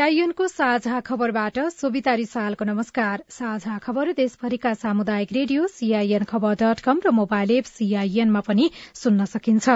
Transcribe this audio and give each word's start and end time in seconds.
सीआईएनको 0.00 0.46
साझा 0.48 0.98
खबरबाट 1.06 1.58
सोभिता 1.70 2.12
रिसालको 2.14 2.64
नमस्कार। 2.64 3.22
साझा 3.28 3.76
खबर 3.78 4.12
देशभरिका 4.12 4.72
सामुदायिक 4.74 5.32
रेडियो 5.32 5.66
सीआईएन 5.68 6.24
खबर 6.24 6.54
डट 6.62 6.80
कम 6.80 7.00
र 7.06 7.10
मोबाइल 7.12 7.50
एप 7.52 7.64
सीआईएनमा 7.66 8.40
पनि 8.40 8.70
सुन्न 8.94 9.24
सकिन्छ। 9.26 9.68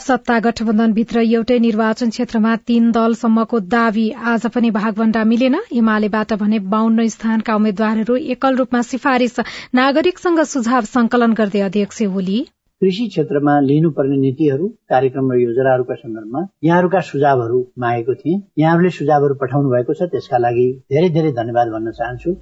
सत्ता 0.00 0.38
गठबन्धनभित्र 0.40 1.26
एउटै 1.26 1.58
निर्वाचन 1.58 2.10
क्षेत्रमा 2.10 2.56
तीन 2.62 2.90
दलसम्मको 2.92 3.60
दावी 3.68 4.10
आज 4.32 4.46
पनि 4.54 4.70
भागभण्डा 4.72 5.24
मिलेन। 5.26 5.62
एमालेबाट 5.74 6.32
भने 6.40 6.58
बाहन्न 6.70 7.08
स्थानका 7.10 7.54
उम्मेद्वारहरू 7.56 8.16
एकल 8.32 8.56
रूपमा 8.56 8.82
सिफारिश 8.88 9.40
नागरिकसँग 9.74 10.42
सुझाव 10.52 10.94
संकलन 10.94 11.32
गर्दै 11.34 11.60
अध्यक्ष 11.66 12.02
ओली। 12.02 12.44
कृषि 12.82 13.06
क्षेत्रमा 13.08 13.52
लिनुपर्ने 13.60 14.16
नीतिहरू 14.16 14.66
कार्यक्रम 14.88 15.30
र 15.32 15.36
योजनाहरूका 15.38 15.94
सन्दर्भमा 15.94 16.40
यहाँहरूका 16.64 17.00
सुझावहरू 17.00 17.60
मागेको 17.78 18.14
थिएँ। 18.14 18.40
यहाँहरूले 18.58 18.90
सुझावहरू 18.90 19.34
पठाउनु 19.42 19.70
भएको 19.70 19.94
छ 19.94 20.08
त्यसका 20.12 20.38
लागि 20.38 20.66
धेरै 20.92 21.08
धेरै 21.14 21.30
धन्यवाद 21.32 21.68
भन्न 21.68 21.90
चाहन्छु। 21.92 22.34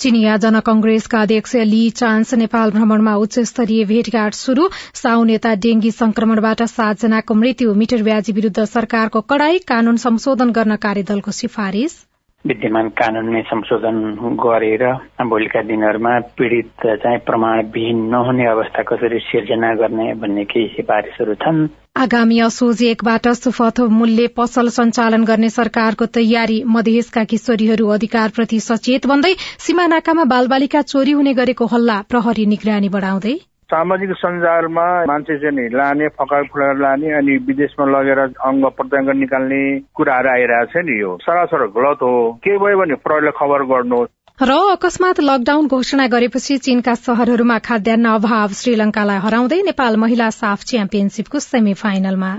चिनिया 0.00 0.36
जनकंग्रेसका 0.44 1.20
अध्यक्ष 1.22 1.54
ली 1.72 1.82
चान्स 2.00 2.34
नेपाल 2.34 2.70
भ्रमणमा 2.70 3.14
उच्च 3.16 3.38
स्तरीय 3.50 3.84
भेटघाट 3.84 4.34
शुरू 4.34 4.68
साउन 5.02 5.26
नेता 5.26 5.54
डेंगी 5.66 5.90
संक्रमणबाट 5.90 6.62
सातजनाको 6.70 7.34
मृत्यु। 7.34 7.74
मिटर 7.74 8.02
ब्याजी 8.02 8.32
विरूद्ध 8.32 8.64
सरकारको 8.64 9.20
कड़ाई 9.30 9.58
कानून 9.68 9.96
संशोधन 10.06 10.50
गर्न 10.52 10.76
कार्यदलको 10.80 11.30
सिफारिश 11.42 12.00
विद्यमान 12.44 12.88
कानूनमै 13.00 13.40
संशोधन 13.42 13.98
गरेर 14.40 14.82
भोलिका 15.28 15.60
दिनहरूमा 15.62 16.12
पीड़ित 16.38 16.86
चाहिँ 17.02 17.18
प्रमाणविहीन 17.18 18.02
नहुने 18.08 18.46
अवस्था 18.46 18.82
कसरी 18.82 19.18
सिर्जना 19.18 19.72
गर्ने 19.74 20.12
भन्ने 20.14 20.44
केही 20.44 20.66
सिफारिसहरू 20.68 21.34
छन्? 21.34 21.66
आगामी 21.96 22.38
असोज 22.40 22.82
एकबाट 22.82 23.28
सुफथ 23.38 23.80
मूल्य 23.90 24.26
पसल 24.36 24.68
सञ्चालन 24.76 25.24
गर्ने 25.24 25.48
सरकारको 25.48 26.06
तयारी 26.16 26.62
मधेसका 26.66 27.24
किशोरीहरू 27.24 27.88
अधिकारप्रति 27.88 28.60
सचेत 28.60 29.06
बन्दै 29.06 29.34
सीमा 29.66 29.86
नाकामा 29.86 30.24
बालबालिका 30.34 30.82
चोरी 30.92 31.12
हुने 31.12 31.34
गरेको 31.34 31.66
हल्ला 31.66 32.00
प्रहरी 32.08 32.46
निगरानी 32.46 32.88
बढ़ाउँदै 32.88 33.36
सामाजिक 33.74 34.10
सञ्जालमा 34.12 34.86
मान्छे 35.04 35.38
चाहिँ 35.38 35.68
लाने 35.74 36.08
फकाइ 36.08 36.42
फुलाएर 36.42 36.76
लाने 36.78 37.12
अनि 37.12 37.36
विदेशमा 37.46 37.86
लगेर 37.90 38.18
अङ्ग 38.20 38.64
प्रत्यङ्ग 38.78 39.10
निकाल्ने 39.16 39.62
कुराहरू 39.94 40.28
आइरहेको 40.30 40.72
छ 40.72 40.84
नि 40.86 41.00
यो। 41.00 41.16
सरासर 41.22 41.66
गलत 41.78 42.04
हो। 42.06 42.12
के 42.44 42.58
भयो 42.58 42.78
भने 42.78 42.94
प्रहरीले 42.94 43.32
खबर 43.40 43.66
गर्नुहोस्। 43.72 44.12
र 44.42 44.52
अकस्मात 44.70 45.20
लकडाउन 45.20 45.66
घोषणा 45.66 46.06
गरेपछि 46.06 46.58
चीनका 46.58 46.94
शहरहरूमा 46.94 47.58
खाद्यान्न 47.58 48.14
अभाव 48.14 48.48
श्रीलंकालाई 48.60 49.18
हराउँदै 49.18 49.62
नेपाल 49.62 49.96
महिला 49.96 50.30
साफ 50.30 50.64
च्याम्पियनशीपको 50.64 51.38
सेमी 51.38 51.74
फाइनलमा 51.74 52.32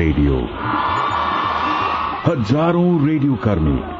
रेडियो। 0.00 0.36
हजारौं 2.26 2.90
रेडियो 3.08 3.34
कर्मी। 3.34 3.99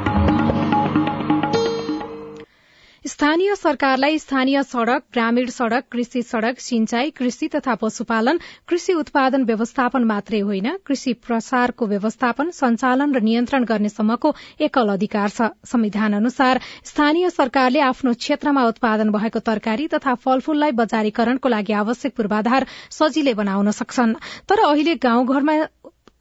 स्थानीय 3.05 3.55
सरकारलाई 3.55 4.17
स्थानीय 4.19 4.61
सड़क 4.63 5.03
ग्रामीण 5.13 5.49
सड़क 5.49 5.83
कृषि 5.91 6.21
सड़क 6.21 6.59
सिंचाई 6.59 7.09
कृषि 7.09 7.47
तथा 7.47 7.73
पशुपालन 7.75 8.39
कृषि 8.67 8.93
उत्पादन 8.93 9.43
व्यवस्थापन 9.43 10.03
मात्रै 10.03 10.39
होइन। 10.39 10.69
कृषि 10.85 11.13
प्रसारको 11.25 11.87
व्यवस्थापन 11.87 12.49
सञ्चालन 12.51 13.15
र 13.15 13.21
नियन्त्रण 13.21 13.63
गर्नेसम्मको 13.63 14.33
एकल 14.61 14.89
अधिकार 14.93 15.29
छ। 15.29 15.49
संविधान 15.65 16.13
अनुसार 16.13 16.59
स्थानीय 16.85 17.29
सरकारले 17.29 17.79
आफ्नो 17.81 18.13
क्षेत्रमा 18.13 18.65
उत्पादन 18.67 19.09
भएको 19.09 19.39
तरकारी 19.49 19.87
तथा 19.87 20.13
फलफूललाई 20.21 20.71
बजारीकरणको 20.77 21.49
लागि 21.49 21.73
आवश्यक 21.73 22.15
पूर्वाधार 22.15 22.67
सजिलै 22.91 23.33
बनाउन 23.33 23.71
सक्छन्। 23.71 24.13
तर 24.45 24.61
अहिले 24.69 24.95
गाउँघरमा 25.01 25.57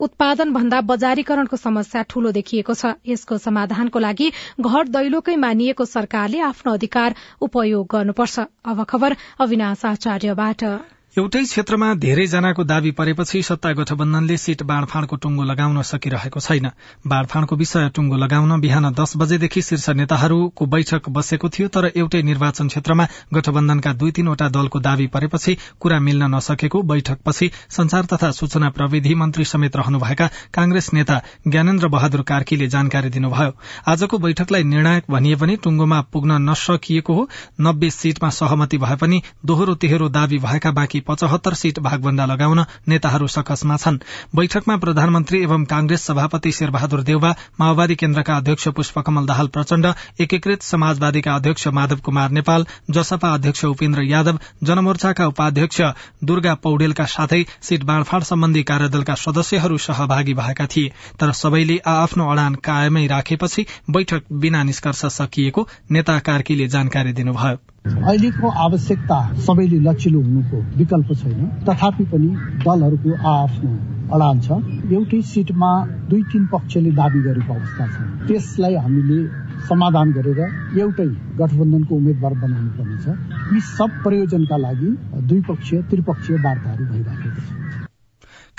उत्पादन 0.00 0.53
भन्दा 0.53 0.81
बजारीकरणको 0.91 1.56
समस्या 1.56 2.03
ठूलो 2.11 2.31
देखिएको 2.33 2.75
छ। 2.75 2.93
यसको 3.06 3.38
समाधानको 3.38 3.99
लागि 3.99 4.31
घर 4.61 4.88
दैलोकै 4.88 5.37
मानिएको 5.37 5.84
सरकारले 5.87 6.41
आफ्नो 6.47 6.72
अधिकार 6.75 7.15
उपयोग 7.41 7.87
गर्नुपर्छ। 7.91 8.47
अब 8.65 8.84
खबर 8.84 9.16
अविनाश 9.41 9.84
आचार्यबाट। 9.87 10.65
एउटै 11.16 11.41
क्षेत्रमा 11.43 11.87
धेरैजनाको 11.94 12.65
दावी 12.65 12.91
परेपछि 12.94 13.41
सत्ता 13.43 13.71
गठबन्धनले 13.72 14.37
सीट 14.37 14.62
बाँडफाँडको 14.62 15.16
टुंगो 15.16 15.43
लगाउन 15.43 15.81
सकिरहेको 15.82 16.41
छैन। 16.41 16.71
बाँडफाँडको 17.04 17.56
विषय 17.56 17.88
टुंगो 17.94 18.16
लगाउन 18.16 18.60
बिहान 18.60 18.87
दस 18.94 19.12
बजेदेखि 19.16 19.62
शीर्ष 19.62 19.88
नेताहरूको 19.91 20.66
बैठक 20.66 21.09
बसेको 21.10 21.48
थियो 21.48 21.69
तर 21.69 21.91
एउटै 21.93 22.21
निर्वाचन 22.22 22.69
क्षेत्रमा 22.69 23.06
गठबन्धनका 23.34 23.93
दुई 23.93 24.10
तीनवटा 24.12 24.48
दलको 24.48 24.81
दावी 24.81 25.06
परेपछि 25.09 25.56
कुरा 25.81 25.98
मिल्न 26.00 26.31
नसकेको 26.34 26.82
बैठकपछि 26.84 27.50
संचार 27.71 28.04
तथा 28.06 28.31
सूचना 28.31 28.71
प्रविधि 28.71 29.15
मन्त्री 29.15 29.44
समेत 29.44 29.77
रहनुभएका 29.77 30.31
कांग्रेस 30.54 30.92
नेता 30.94 31.21
ज्ञानेन्द्र 31.48 31.88
बहादुर 31.88 32.22
कार्कीले 32.22 32.69
जानकारी 32.69 33.10
दिनुभयो। 33.10 33.53
आजको 33.88 34.19
बैठकलाई 34.21 34.62
निर्णायक 34.66 35.10
भनिए 35.10 35.42
पनि 35.42 35.56
टुंगोमा 35.59 36.00
पुग्न 36.12 36.38
नसकिएको 36.47 37.15
हो। 37.15 37.28
नब्बे 37.60 37.91
सीटमा 37.91 38.31
सहमति 38.31 38.78
भए 38.78 38.97
पनि 38.97 39.22
दोहोरो 39.47 39.75
तेह्रो 39.82 40.09
दावी 40.10 40.38
भएका 40.38 40.71
बाँकी 40.71 40.98
पचहत्तर 41.00 41.55
सीट 41.55 41.78
भागभण्डा 41.78 42.27
लगाउन 42.27 42.65
नेताहरू 42.88 43.27
सकसमा 43.27 43.77
छन्। 43.77 43.99
बैठकमा 44.37 44.77
प्रधानमन्त्री 44.77 45.43
एवं 45.43 45.65
कांग्रेस 45.65 46.05
सभापति 46.06 46.53
शेरबहादुर 46.53 47.03
देउवा 47.03 47.34
माओवादी 47.61 47.94
केन्द्रका 47.94 48.37
अध्यक्ष 48.37 48.69
पुष्पकमल 48.69 49.27
दाहाल 49.27 49.47
प्रचण्ड 49.49 49.87
एकीकृत 50.21 50.62
समाजवादीका 50.62 51.34
अध्यक्ष 51.34 51.66
माधव 51.71 51.99
कुमार 52.05 52.31
नेपाल 52.31 52.66
जसपा 52.91 53.33
अध्यक्ष 53.34 53.65
उपेन्द्र 53.65 54.03
यादव 54.03 54.39
जनमोर्चाका 54.62 55.27
उपाध्यक्ष 55.27 55.81
दुर्गा 56.25 56.55
पौडेलका 56.62 57.05
साथै 57.06 57.44
सीट 57.62 57.84
बाँडफाँड 57.84 58.25
सम्बन्धी 58.25 58.62
कार्यदलका 58.62 59.15
सदस्यहरू 59.15 59.78
सहभागी 59.78 60.34
भएका 60.34 60.66
थिए। 60.66 60.93
तर 61.21 61.33
सबैले 61.33 61.78
आ 61.78 61.93
आफ्नो 62.03 62.31
अडान 62.33 62.55
कायमै 62.65 63.06
राखेपछि 63.06 63.66
बैठक 63.91 64.33
बिना 64.33 64.62
निष्कर्ष 64.62 65.05
सकिएको 65.12 65.69
नेता 65.91 66.19
कार्कीले 66.21 66.69
जानकारी 66.69 67.12
दिनुभयो। 67.12 67.70
अहिलेको 67.87 68.49
आवश्यकता 68.63 69.17
सबैले 69.45 69.79
लचिलो 69.81 70.21
हुनुको 70.21 70.59
विकल्प 70.79 71.13
छैन। 71.21 71.47
तथापि 71.67 72.05
पनि 72.13 72.29
दलहरूको 72.65 73.11
आफ्नो 73.31 73.71
अडान 74.15 74.41
छ। 74.41 74.49
एउटै 74.93 75.21
सिटमा 75.23 75.71
दुई 76.11 76.23
तीन 76.33 76.47
पक्षले 76.53 76.91
दावी 76.93 77.21
गरेको 77.23 77.55
अवस्था 77.55 77.87
छ। 77.87 78.27
त्यसलाई 78.29 78.75
हामीले 78.85 79.19
समाधान 79.69 80.13
गरेर 80.13 80.41
एउटै 80.81 81.09
गठबन्धनको 81.41 81.95
उम्मेद्वार 81.95 82.34
बनाउनु 82.43 82.71
पर्नेछ 82.78 83.53
यी 83.53 83.60
सब 83.71 83.91
प्रयोजनका 84.04 84.57
लागि 84.66 84.91
द्विपक्षीय 85.28 85.83
त्रिपक्षीय 85.91 86.37
वार्ताहरू 86.45 86.84
भइराखेको 86.84 87.41
छ। 87.41 87.70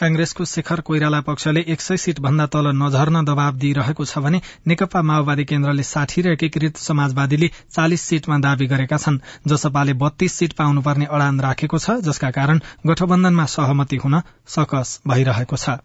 कांग्रेसको 0.01 0.45
शेखर 0.45 0.80
कोइराला 0.81 1.19
पक्षले 1.21 1.63
एक 1.68 1.81
सय 1.81 1.98
सीट 1.98 2.19
भन्दा 2.19 2.45
तल 2.53 2.68
नझर्न 2.75 3.24
दबाव 3.25 3.57
दिइरहेको 3.62 4.06
छ 4.06 4.18
भने 4.18 4.39
नेकपा 4.68 5.01
माओवादी 5.03 5.44
केन्द्रले 5.45 5.83
साठी 5.86 6.21
र 6.21 6.33
एकीकृत 6.33 6.77
समाजवादीले 6.80 7.50
चालिस 7.69 8.01
सीटमा 8.01 8.38
दावी 8.42 8.65
गरेका 8.68 8.98
छन्। 8.98 9.19
जसपाले 9.48 9.94
बत्तीस 10.01 10.33
सीट 10.33 10.53
पाउनुपर्ने 10.57 11.06
अडान 11.12 11.39
राखेको 11.42 11.77
छ 11.77 12.01
जसका 12.01 12.31
कारण 12.31 12.62
गठबन्धनमा 12.88 13.45
सहमति 13.53 13.98
हुन 14.03 14.21
सकस 14.50 15.00
भइरहेको 15.07 15.57
छ। 15.57 15.77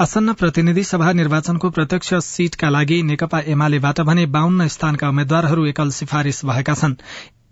आसन्न 0.00 0.32
प्रतिनिधि 0.32 0.82
सभा 0.84 1.12
निर्वाचनको 1.12 1.70
प्रत्यक्ष 1.70 2.14
सीटका 2.24 2.68
लागि 2.68 3.02
नेकपा 3.02 3.40
एमालेबाट 3.48 4.00
भने 4.04 4.26
बाहन्न 4.28 4.66
स्थानका 4.68 5.08
उम्मेद्वारहरू 5.08 5.64
एकल 5.66 5.90
सिफारिश 5.98 6.44
भएका 6.44 6.74
छन्। 6.74 7.00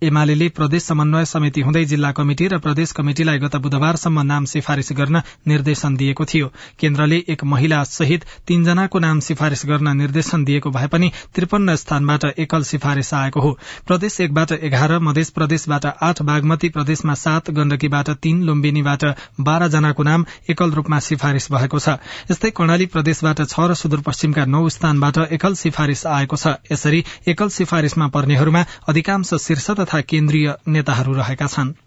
एमाले 0.05 0.49
प्रदेश 0.51 0.83
समन्वय 0.85 1.25
समिति 1.25 1.61
हुँदै 1.61 1.85
जिल्ला 1.85 2.11
कमिटि 2.13 2.47
र 2.49 2.59
प्रदेश 2.59 2.93
कमिटिलाई 2.93 3.39
गत 3.39 3.57
बुधबारसम्म 3.57 4.23
नाम 4.23 4.45
सिफारिश 4.45 4.93
गर्न 4.93 5.23
निर्देशन 5.49 5.97
दिएको 5.97 6.25
थियो। 6.25 6.47
केन्द्रले 6.79 7.17
एक 7.29 7.45
महिला 7.45 7.83
सहित 7.85 8.25
तीनजनाको 8.47 8.99
नाम 8.99 9.21
सिफारिश 9.21 9.65
गर्न 9.67 9.97
निर्देशन 9.97 10.45
दिएको 10.45 10.71
भए 10.71 10.87
पनि 10.87 11.11
त्रिपन्न 11.35 11.77
स्थानबाट 11.77 12.25
एकल 12.39 12.63
सिफारिश 12.63 13.13
आएको 13.15 13.41
हो। 13.41 13.53
प्रदेश 13.87 14.21
एकबाट 14.21 14.53
एघार 14.53 14.99
मध्य 14.99 15.25
प्रदेशबाट 15.35 15.87
आठ 15.87 16.23
बागमती 16.23 16.69
प्रदेशमा 16.69 17.15
सात 17.15 17.51
गण्डकीबाट 17.51 18.11
तीन 18.23 18.43
लुम्बिनीबाट 18.43 19.05
बाह्र 19.41 19.69
जनाको 19.69 20.03
नाम 20.03 20.25
एकल 20.51 20.71
रूपमा 20.73 20.99
सिफारिश 21.01 21.49
भएको 21.53 21.79
छ। 21.79 21.97
यस्तै 22.31 22.51
कर्णाली 22.51 22.87
प्रदेशबाट 22.87 23.41
छ 23.45 23.61
र 23.61 23.75
सुदूरपश्चिमका 23.75 24.45
नौ 24.47 24.69
स्थानबाट 24.69 25.19
एकल 25.33 25.55
सिफारिश 25.55 26.07
आएको 26.07 26.37
छ। 26.37 26.55
यसरी 26.73 27.05
एकल 27.29 27.49
सिफारिशमा 27.49 28.07
पर्नेहरूमा 28.11 28.65
अधिकांश 28.89 29.35
शीर्ष 29.37 29.71
तथा 29.71 29.94
केन्द्रीय 30.01 30.55
नेताहरू 30.69 31.13
रहेका 31.15 31.47
छनृ। 31.47 31.84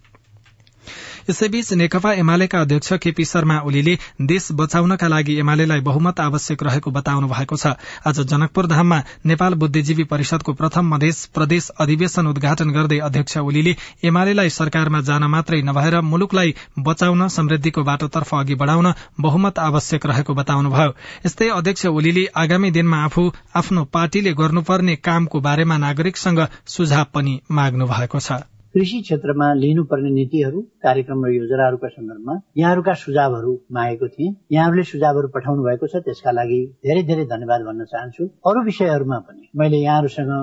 यसैबीच 1.30 1.72
नेकपा 1.74 2.12
एमालेका 2.14 2.60
अध्यक्ष 2.62 2.94
केपी 3.04 3.24
शर्मा 3.26 3.60
ओलीले 3.62 3.98
देश 4.24 4.48
बचाउनका 4.54 5.08
लागि 5.08 5.34
एमालेलाई 5.40 5.80
बहुमत 5.82 6.20
आवश्यक 6.20 6.64
रहेको 6.64 6.92
बताउनु 6.92 7.28
भएको 7.28 7.56
छ। 7.58 7.74
आज 8.08 8.20
जनकपुर 8.24 8.68
धाममा 8.68 9.02
नेपाल 9.26 9.54
बुद्धिजीवी 9.54 10.04
परिषदको 10.04 10.54
प्रथम 10.54 10.94
मधेस 10.94 11.26
प्रदेश 11.36 11.70
अधिवेशन 11.80 12.28
उद्घाटन 12.28 12.72
गर्दै 12.72 13.00
अध्यक्ष 13.10 13.38
ओलीले 13.40 13.76
एमालेलाई 14.04 14.50
सरकारमा 14.50 15.02
जान 15.04 15.24
मात्रै 15.28 15.62
नभएर 15.62 16.02
मुलुकलाई 16.08 16.56
बचाउन 16.80 17.28
समृद्धिको 17.30 17.84
बाटोतर्फ 17.84 18.36
अघि 18.36 18.56
बढ़ाउन 18.56 18.94
बहुमत 19.22 19.60
आवश्यक 19.60 20.06
रहेको 20.06 20.34
बताउनुभयो 20.34 20.92
यस्तै 21.26 21.50
अध्यक्ष 21.52 21.86
ओलीले 21.88 22.28
आगामी 22.36 22.72
दिनमा 22.72 23.04
आफू 23.04 23.32
आफ्नो 23.56 23.84
पार्टीले 23.94 24.34
गर्नुपर्ने 24.34 24.96
कामको 25.04 25.40
बारेमा 25.42 25.78
नागरिकसँग 25.78 26.48
सुझाव 26.68 27.06
पनि 27.14 27.42
माग्नु 27.52 27.88
भएको 27.88 28.20
छ। 28.20 28.46
कृषि 28.74 29.00
क्षेत्रमा 29.02 29.48
लिनुपर्ने 29.54 30.10
नीतिहरू 30.12 30.62
कार्यक्रम 30.86 31.26
र 31.26 31.30
योजनाहरूका 31.34 31.88
सन्दर्भमा 31.88 32.36
यहाँहरूका 32.58 32.94
सुझावहरू 33.04 33.54
मागेको 33.72 34.08
थिएँ। 34.08 34.34
यहाँहरूले 34.52 34.84
सुझावहरू 34.84 35.28
पठाउनु 35.36 35.64
भएको 35.68 35.88
छ 35.88 36.04
त्यसका 36.08 36.32
लागि 36.32 36.60
धेरै 36.86 37.04
धेरै 37.10 37.26
धन्यवाद 37.34 37.62
भन्न 37.68 37.86
चाहन्छु। 37.94 38.24
अरू 38.48 38.64
विषयहरूमा 38.64 39.20
पनि 39.28 39.50
मैले 39.56 39.78
यहाँहरूसँग 39.78 40.34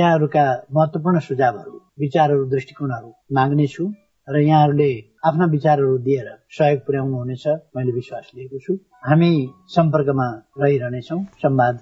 यहाँहरूका 0.00 0.44
महत्वपूर्ण 0.74 1.18
सुझावहरू 1.28 1.74
विचारहरू 2.00 2.44
दृष्टिकोणहरू 2.54 3.10
माग्नेछु 3.38 3.84
र 4.28 4.36
यहाँहरूले 4.40 4.90
आफ्ना 5.28 5.44
विचारहरू 5.52 5.96
दिएर 6.04 6.28
सहयोग 6.58 6.80
पुर्याउनु 6.86 7.16
हुनेछ 7.16 7.46
मैले 7.76 7.92
विश्वास 7.92 8.30
लिएको 8.36 8.58
छु। 8.58 8.72
हामी 9.08 9.32
सम्पर्कमा 9.74 10.28
रहिरहनेछौ। 10.60 11.18
संवाद 11.42 11.74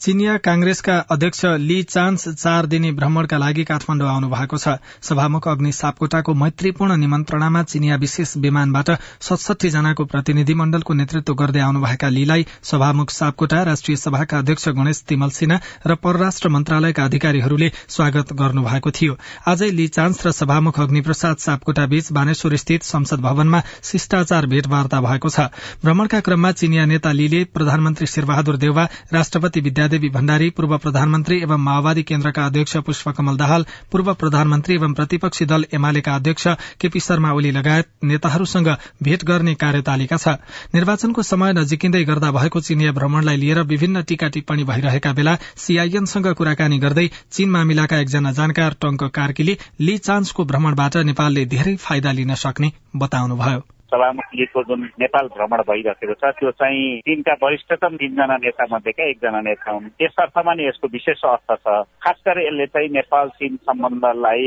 चिनिया 0.00 0.36
कांग्रेसका 0.38 0.96
अध्यक्ष 1.10 1.44
ली 1.58 1.82
चान्स 1.82 2.28
चार 2.30 2.66
दिने 2.66 2.90
भ्रमणका 2.94 3.38
लागि 3.38 3.62
काठमाण्डु 3.64 4.04
आउनु 4.06 4.28
भएको 4.30 4.56
छ। 4.56 4.74
सभामुख 5.02 5.46
अग्नि 5.48 5.72
सापकोटाको 5.72 6.34
मैत्रीपूर्ण 6.34 6.96
निमन्त्रणामा 6.96 7.62
चिनिया 7.64 7.96
विशेष 7.98 8.36
विमानबाट 8.38 8.90
सतसठी 9.20 9.70
जनाको 9.70 10.04
प्रतिनिधि 10.04 10.54
मण्डलको 10.54 10.94
नेतृत्व 10.94 11.34
गर्दै 11.34 11.60
आउनुभएका 11.60 12.08
लीलाई 12.08 12.46
सभामुख 12.62 13.10
सापकोटा 13.10 13.62
राष्ट्रिय 13.64 13.96
सभाका 13.96 14.38
अध्यक्ष 14.38 14.68
गणेश 14.68 15.02
तिमल 15.08 15.30
सिन्हा 15.30 15.58
र 15.86 15.94
परराष्ट्र 15.98 16.48
मन्त्रालयका 16.48 17.04
अधिकारीहरूले 17.04 17.70
स्वागत 17.88 18.32
गर्नुभएको 18.38 18.90
थियो। 18.90 19.18
आजै 19.48 19.70
ली 19.72 19.88
चान्स 19.88 20.26
र 20.26 20.30
सभामुख 20.32 20.80
अग्निप्रसाद 20.80 21.36
सापकोटा 21.38 21.86
बीच 21.88 22.12
बानेश्वर 22.12 22.56
स्थित 22.56 22.82
संसद 22.84 23.26
भवनमा 23.26 23.62
शिष्टाचार 23.82 24.46
भेटवार्ता 24.46 25.00
भएको 25.00 25.28
छ। 25.28 25.50
भ्रमणका 25.82 26.20
क्रममा 26.22 26.52
चिनिया 26.54 26.86
नेता 26.86 27.12
लीले 27.12 27.44
प्रधानमन्त्री 27.50 28.06
शेरबहादुर 28.06 28.56
देउवा 28.58 28.88
राष्ट्रपति 29.12 29.60
विद्यादेवी 29.88 30.08
भण्डारी 30.14 30.48
पूर्व 30.50 30.76
प्रधानमन्त्री 30.78 31.36
एवं 31.42 31.60
माओवादी 31.64 32.02
केन्द्रका 32.02 32.44
अध्यक्ष 32.46 32.76
पुष्पकमल 32.86 33.36
दाहाल 33.36 33.64
पूर्व 33.92 34.12
प्रधानमन्त्री 34.20 34.74
एवं 34.74 34.92
प्रतिपक्षी 34.92 35.44
दल 35.44 35.64
एमालेका 35.74 36.14
अध्यक्ष 36.14 36.46
केपी 36.80 37.00
शर्मा 37.00 37.30
ओली 37.32 37.50
लगायत 37.50 37.88
नेताहरूसँग 38.04 38.68
भेट 39.02 39.24
गर्ने 39.24 39.54
कार्यतालिका 39.54 40.16
छ। 40.16 40.36
निर्वाचनको 40.74 41.22
समय 41.22 41.52
नजिकिँदै 41.52 42.02
गर्दा 42.04 42.30
भएको 42.30 42.60
चिनिया 42.68 42.92
भ्रमणलाई 42.92 43.36
लिएर 43.36 43.62
विभिन्न 43.72 44.02
टीका 44.08 44.28
टिप्पणी 44.36 44.64
भइरहेका 44.68 45.12
बेला 45.12 45.36
सीआईएनसँग 45.56 46.32
कुराकानी 46.36 46.78
गर्दै 46.84 47.08
चीन 47.32 47.50
मामिलाका 47.50 48.00
एकजना 48.04 48.32
जानकार 48.36 48.76
टंक 48.82 49.08
कार्कीले 49.16 49.56
ली 49.80 49.98
चान्सको 50.04 50.44
भ्रमणबाट 50.44 50.96
नेपालले 51.08 51.46
धेरै 51.56 51.76
फाइदा 51.80 52.12
लिन 52.12 52.34
सक्ने 52.44 52.72
बताउनुभयो। 52.96 53.77
सभामुखजीको 53.88 54.62
जुन 54.68 54.80
नेपाल 55.00 55.26
भ्रमण 55.36 55.60
भइरहेको 55.68 56.14
छ 56.14 56.32
त्यो 56.38 56.50
चाहिँ 56.60 57.00
तिनका 57.06 57.34
वरिष्ठतम 57.42 57.96
तिनजना 57.96 58.36
नेता 58.44 58.64
मध्येका 58.72 59.04
एकजना 59.10 59.40
नेता 59.40 59.70
हुन्। 59.70 59.88
त्यस 59.98 60.16
अर्थमा 60.20 60.52
नि 60.54 60.66
यसको 60.68 60.88
विशेष 60.92 61.24
अर्थ 61.24 61.50
छ। 61.64 61.66
खास 62.04 62.18
गरी 62.28 62.46
यसले 62.46 62.66
चाहिँ 62.66 62.88
नेपाल 62.98 63.28
चीन 63.38 63.56
सम्बन्धलाई 63.68 64.44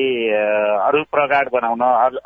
अरू 0.88 1.04
प्रगाड 1.10 1.50
बनाउन 1.54 1.82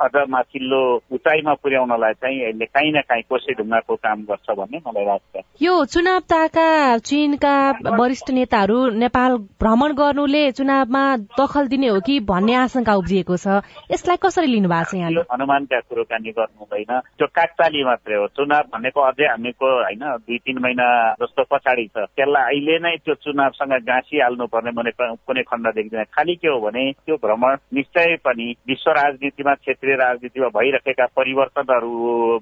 अझ 0.05 0.15
माथिल्लो 0.29 0.81
उचाइमा 1.15 1.53
पुर्याउनलाई 1.63 2.13
चाहिँ 2.19 2.41
यसले 2.41 2.65
काहीँ 2.65 2.91
न 2.91 3.01
काहीँ 3.09 3.23
कोसे 3.29 3.53
ढुङ्गाको 3.55 3.95
काम 3.95 4.23
गर्छ 4.29 4.49
भन्ने 4.59 4.81
मलाई 4.87 5.05
लाग्छ। 5.05 5.43
यो 5.61 5.73
चुनाव 5.85 6.19
ताका 6.27 6.67
चीनका 6.99 7.55
वरिष्ठ 7.95 8.31
नेताहरू 8.31 8.79
नेपाल 8.99 9.37
भ्रमण 9.63 9.93
गर्नुले 9.95 10.43
चुनावमा 10.51 11.03
दखल 11.39 11.67
दिने 11.67 11.87
हो 11.87 11.99
कि 12.05 12.19
भन्ने 12.27 12.53
आशंका 12.55 12.93
उब्जिएको 12.95 13.37
छ? 13.37 13.63
यसलाई 13.91 14.17
कसरी 14.19 14.47
लिनु 14.47 14.69
भएको 14.69 14.91
छ 14.91 14.99
यहाँले 14.99 15.21
अनुमानका 15.31 15.79
कुरोकानी 15.79 16.31
गर्नु 16.35 16.59
हुँदैन। 16.59 16.93
त्यो 17.17 17.27
काकताली 17.27 17.83
मात्रै 17.83 18.15
हो। 18.15 18.27
चुनाव 18.27 18.63
भनेको 18.73 19.01
अझै 19.01 19.27
हामीको 19.27 19.67
होइन 19.83 20.03
दुई 20.25 20.37
तिन 20.37 20.57
महिना 20.59 20.87
जस्तो 21.21 21.43
पछाडि 21.51 21.85
छ। 21.87 21.97
त्यसलाई 22.15 22.43
अहिले 22.43 22.75
नै 22.79 22.95
त्यो 23.05 23.13
चुनावसँग 23.23 23.73
गाँसिहाल्नु 23.87 24.45
पर्ने 24.47 24.71
मैले 24.71 24.91
कुनै 24.99 25.43
खण्ड 25.43 25.67
देख्दैन। 25.75 26.03
खालि 26.11 26.35
के 26.35 26.47
हो 26.47 26.59
भने 26.59 26.91
त्यो 27.05 27.15
भ्रमण 27.15 27.55
निश्चय 27.73 28.15
पनि 28.25 28.47
विश्व 28.67 28.91
राजनीतिमा 28.91 29.53
क्षेत्रीय 29.53 29.95
राजनीतिमा 29.95 30.47
भइरहेका 30.59 31.05
परिवर्तनहरू 31.15 31.93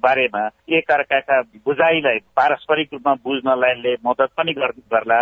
बारेमा 0.04 0.44
एक 0.70 0.92
अर्काका 0.92 1.42
बुझाइलाई 1.66 2.18
पारस्परिक 2.36 2.90
रूपमा 2.94 3.14
बुझ्नलाई 3.24 3.96
मद्दत 4.06 4.30
पनि 4.38 4.54
गर्ला। 4.54 5.22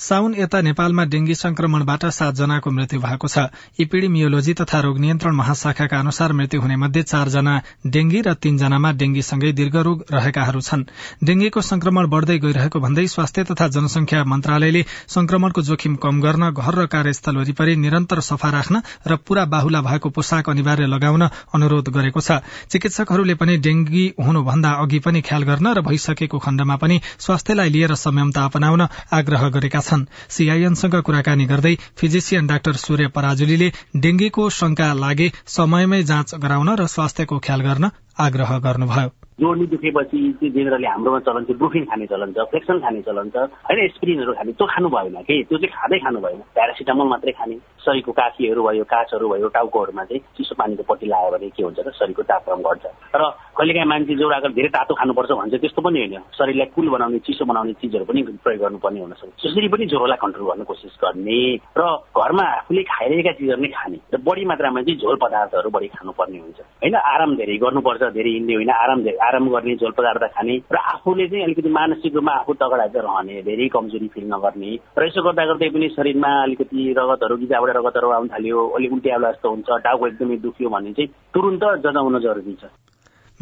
साउन 0.00 0.34
यता 0.34 0.60
नेपालमा 0.60 1.04
डेंगी 1.04 1.34
संक्रमणबाट 1.34 2.04
सातजनाको 2.08 2.70
मृत्यु 2.70 3.00
भएको 3.00 3.28
छ। 3.28 3.52
इपिडिमियोलोजी 3.78 4.52
तथा 4.54 4.80
रोग 4.80 4.98
नियन्त्रण 4.98 5.34
महाशाखाका 5.36 5.98
अनुसार 5.98 6.32
मृत्यु 6.32 6.60
हुने 6.60 6.76
मध्ये 6.76 7.02
चारजना 7.02 7.54
डेंगी 7.86 8.20
र 8.20 8.32
तीनजनामा 8.34 8.92
डेंगीसँगै 8.96 9.52
दीर्घरोग 9.52 10.04
रहेकाहरू 10.10 10.60
छन्। 10.60 10.84
डेंगीको 11.20 11.60
संक्रमण 11.60 12.06
बढ़दै 12.08 12.38
गइरहेको 12.38 12.80
भन्दै 12.80 13.06
स्वास्थ्य 13.06 13.44
तथा 13.44 13.68
जनसंख्या 13.68 14.24
मन्त्रालयले 14.24 14.82
संक्रमणको 15.06 15.62
जोखिम 15.62 15.94
कम 16.00 16.20
गर्न 16.20 16.48
घर 16.48 16.74
र 16.74 16.86
कार्यस्थल 16.86 17.36
वरिपरि 17.36 17.76
निरन्तर 17.76 18.20
सफा 18.24 18.50
राख्न 18.50 18.80
र 19.04 19.20
पूरा 19.20 19.44
बाहुला 19.52 19.80
भएको 19.82 20.08
पोसाक 20.08 20.48
अनिवार्य 20.48 20.86
लगाउन 20.86 21.28
अनुरोध 21.52 21.92
गरेको 21.92 22.20
छ। 22.20 22.40
चिकित्सकहरूले 22.72 23.34
पनि 23.36 23.56
डेंगी 23.60 24.04
हुनुभन्दा 24.16 24.70
अघि 24.80 24.98
पनि 25.04 25.20
ख्याल 25.20 25.42
गर्न 25.44 25.76
र 25.76 25.80
भइसकेको 25.82 26.38
खण्डमा 26.40 26.76
पनि 26.80 27.00
स्वास्थ्यलाई 27.20 27.68
लिएर 27.68 27.94
संयमता 27.98 28.48
अपनाउन 28.48 28.88
आग्रह 29.12 29.48
गरेका 29.50 29.80
छन्। 29.80 29.88
सीआईएनसँग 30.28 30.96
कुराकानी 31.00 31.44
गर्दै 31.44 31.74
फिजिसियन 31.96 32.46
डाक्टर 32.46 32.72
सूर्य 32.72 33.08
पराजुलीले 33.08 33.72
डेंगीको 33.96 34.50
शंका 34.50 34.92
लागे 34.92 35.32
समयमै 35.46 36.02
जाँच 36.02 36.34
गराउन 36.34 36.76
र 36.76 36.86
स्वास्थ्यको 36.86 37.38
ख्याल 37.38 37.60
गर्न 37.60 37.90
आग्रह 38.18 38.58
गर्नुभयो। 38.58 39.19
जोड्नी 39.40 39.66
दुखेपछि 39.72 40.18
चाहिँ 40.40 40.52
जेनरली 40.52 40.86
हाम्रोमा 40.86 41.18
चलन 41.26 41.44
छ 41.44 41.56
ब्रुफिन 41.56 41.84
खाने 41.90 42.06
चलन 42.06 42.32
छ 42.32 42.44
फ्लेक्सन 42.50 42.78
खाने 42.84 43.00
चलन 43.08 43.28
छ 43.34 43.36
होइन 43.66 43.78
एस्पिरिनहरू 43.84 44.32
खाने 44.36 44.52
त्यो 44.52 44.66
खानु 44.66 44.88
भएन 44.88 45.16
कि? 45.24 45.42
त्यो 45.48 45.58
चाहिँ 45.58 45.72
खाँदै 45.74 45.98
खानु 46.04 46.20
भएन। 46.20 46.40
प्यारासिटामोल 46.54 47.08
मात्रै 47.08 47.32
खाने। 47.32 47.56
शरीरको 47.80 48.12
काखीहरू 48.12 48.60
भयो 48.62 48.84
काचहरू 48.84 49.28
भयो 49.32 49.48
टाउकोहरूमा 49.48 50.04
चाहिँ 50.04 50.20
चिसो 50.36 50.54
पानीको 50.54 50.82
पट्टी 50.84 51.06
लगायो 51.06 51.30
भने 51.32 51.48
के 51.56 51.62
हुन्छ 51.64 51.78
र 51.80 51.90
शरीरको 51.96 52.22
तापक्रम 52.28 52.60
घट्छ। 52.60 52.84
र 53.16 53.22
कहिलेकाहीँ 53.56 53.88
मान्छे 53.88 54.14
जो 54.20 54.28
अगर 54.28 54.50
धेरै 54.52 54.68
तातो 54.76 54.92
खानुपर्छ 54.94 55.30
भन्छ 55.32 55.54
त्यस्तो 55.60 55.80
पनि 55.80 55.98
होइन। 56.00 56.16
शरीरलाई 56.36 56.68
कुल 56.76 56.88
बनाउने 56.92 57.18
चिसो 57.24 57.44
बनाउने 57.44 57.72
चिजहरू 57.80 58.04
पनि 58.04 58.20
प्रयोग 58.44 58.60
गर्नुपर्ने 58.60 59.00
हुनसक्छ 59.00 59.32
त्यसरी 59.40 59.68
पनि 59.72 59.84
ज्वरोलाई 59.88 60.18
कन्ट्रोल 60.20 60.46
गर्न 60.50 60.62
कोसिस 60.68 60.94
गर्ने 61.00 61.40
र 61.78 61.82
घरमा 62.12 62.44
आफूले 62.60 62.82
खाइरहेका 62.92 63.32
चिजहरू 63.40 63.60
नै 63.64 63.70
खाने 63.72 63.98
र 64.12 64.16
बढी 64.20 64.44
मात्रामा 64.44 64.80
चाहिँ 64.84 65.00
झोल 65.00 65.16
पदार्थहरू 65.24 65.70
बढी 65.70 65.88
खानुपर्ने 65.96 66.38
हुन्छ। 66.38 66.58
होइन 66.84 66.94
आराम 66.94 67.30
धेरै 67.40 67.56
गर्नुपर्छ 67.64 68.02
धेरै 68.12 68.30
हिँड्ने 68.36 68.54
होइन 68.54 68.70
आराम 68.76 69.00
धेरै 69.02 69.18
आराम 69.30 69.48
गर्ने 69.48 69.74
झोल 69.76 69.92
पदार्थ 69.98 70.24
खाने 70.34 70.56
र 70.72 70.76
आफूले 70.92 71.26
चाहिँ 71.28 71.44
अलिकति 71.44 71.70
मानसिक 71.70 72.14
रूपमा 72.14 72.32
आफू 72.34 72.52
तगडा 72.58 72.86
चाहिँ 72.88 73.06
रहने 73.06 73.42
धेरै 73.42 73.68
कमजोरी 73.70 74.08
फिल 74.14 74.26
नगर्ने 74.26 74.70
र 74.98 75.06
यसो 75.06 75.22
गर्दा 75.22 75.44
गर्दै 75.46 75.68
पनि 75.70 75.88
शरीरमा 75.96 76.30
अलिकति 76.42 76.92
रगतहरू 76.98 77.36
गिजाबाट 77.38 77.76
रगतहरू 77.76 78.10
आउनु 78.10 78.32
थाल्यो 78.34 78.66
अलिक 78.76 78.92
उल्टी 78.92 79.10
आउला 79.10 79.30
जस्तो 79.32 79.50
हुन्छ 79.50 79.82
टाउको 79.86 80.06
एकदमै 80.06 80.36
दुख्यो 80.46 80.68
भने 80.68 80.92
चाहिँ 80.92 81.12
तुरन्त 81.34 81.64
जनाउन 81.84 82.18
जरुरी 82.20 82.56
छ। 82.62 82.89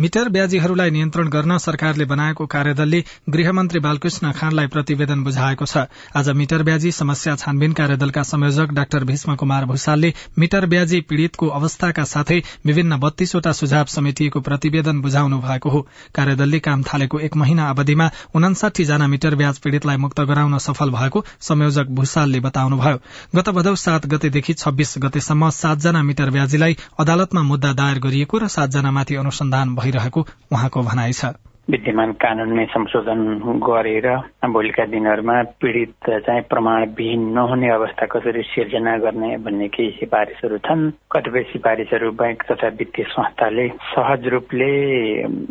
मिटर 0.00 0.28
ब्याजीहरूलाई 0.28 0.90
नियन्त्रण 0.90 1.28
गर्न 1.28 1.56
सरकारले 1.58 2.04
बनाएको 2.04 2.44
कार्यदलले 2.46 3.02
गृहमन्त्री 3.30 3.80
बालकृष्ण 3.80 4.30
खाँडलाई 4.32 4.66
प्रतिवेदन 4.66 5.22
बुझाएको 5.24 5.66
छ। 5.66 5.82
आज 6.14 6.28
मिटर 6.30 6.62
ब्याजी 6.62 6.92
समस्या 6.92 7.34
छानबिन 7.36 7.72
कार्यदलका 7.72 8.22
संयोजक 8.22 8.72
डाक्टर 8.72 9.04
भीष्म 9.04 9.34
कुमार 9.34 9.64
भूषालले 9.66 10.12
मिटर 10.38 10.66
ब्याजी 10.66 11.00
पीड़ितको 11.08 11.46
अवस्थाका 11.48 12.04
साथै 12.04 12.38
विभिन्न 12.66 12.96
बत्तीसवटा 12.96 13.52
सुझाव 13.52 13.84
समेटिएको 13.88 14.40
प्रतिवेदन 14.40 15.00
बुझाउनु 15.00 15.38
भएको 15.38 15.70
हो। 15.70 15.80
कार्यदलले 16.14 16.58
काम 16.60 16.82
थालेको 16.84 17.18
एक 17.20 17.36
महिना 17.36 17.68
अवधिमा 17.70 18.10
उनासाठी 18.34 18.84
जना 18.84 19.06
मिटर 19.08 19.34
ब्याज 19.34 19.58
पीड़ितलाई 19.58 19.96
मुक्त 19.96 20.20
गराउन 20.30 20.58
सफल 20.60 20.90
भएको 20.90 21.24
संयोजक 21.40 21.90
भूषालले 21.98 22.40
बताउनुभयो। 22.40 23.02
गत 23.34 23.48
भदौ 23.50 23.74
सात 23.76 24.06
गतेदेखि 24.06 24.54
छब्बीस 24.54 24.94
गतेसम्म 24.98 25.50
सातजना 25.58 26.02
मिटर 26.04 26.30
ब्याजीलाई 26.30 26.76
अदालतमा 27.00 27.42
मुद्दा 27.42 27.72
दायर 27.74 27.98
गरिएको 27.98 28.38
र 28.38 28.48
सातजनामाथि 28.48 29.14
अनुसन्धान 29.16 29.74
भइरहेको 29.88 30.20
उहाँको 30.52 30.82
भनाइ 30.84 31.12
छ। 31.12 31.34
विद्यमान 31.68 32.12
कानूनमै 32.12 32.64
संशोधन 32.64 33.20
गरेर 33.60 34.06
भोलिका 34.48 34.84
दिनहरूमा 34.84 35.34
पीड़ित 35.60 36.08
चाहिँ 36.26 36.42
प्रमाणविहीन 36.48 37.26
नहुने 37.36 37.68
अवस्था 37.68 38.06
कसरी 38.06 38.42
सिर्जना 38.42 38.96
गर्ने 38.98 39.36
भन्ने 39.36 39.68
केही 39.68 39.90
सिफारिसहरू 39.90 40.58
छन्। 40.58 40.90
कतिपय 41.12 41.42
सिफारिसहरू 41.52 42.10
बैंक 42.12 42.42
तथा 42.42 42.68
वित्तीय 42.68 43.04
संस्थाले 43.08 43.68
सहज 43.92 44.26
रूपले 44.28 44.72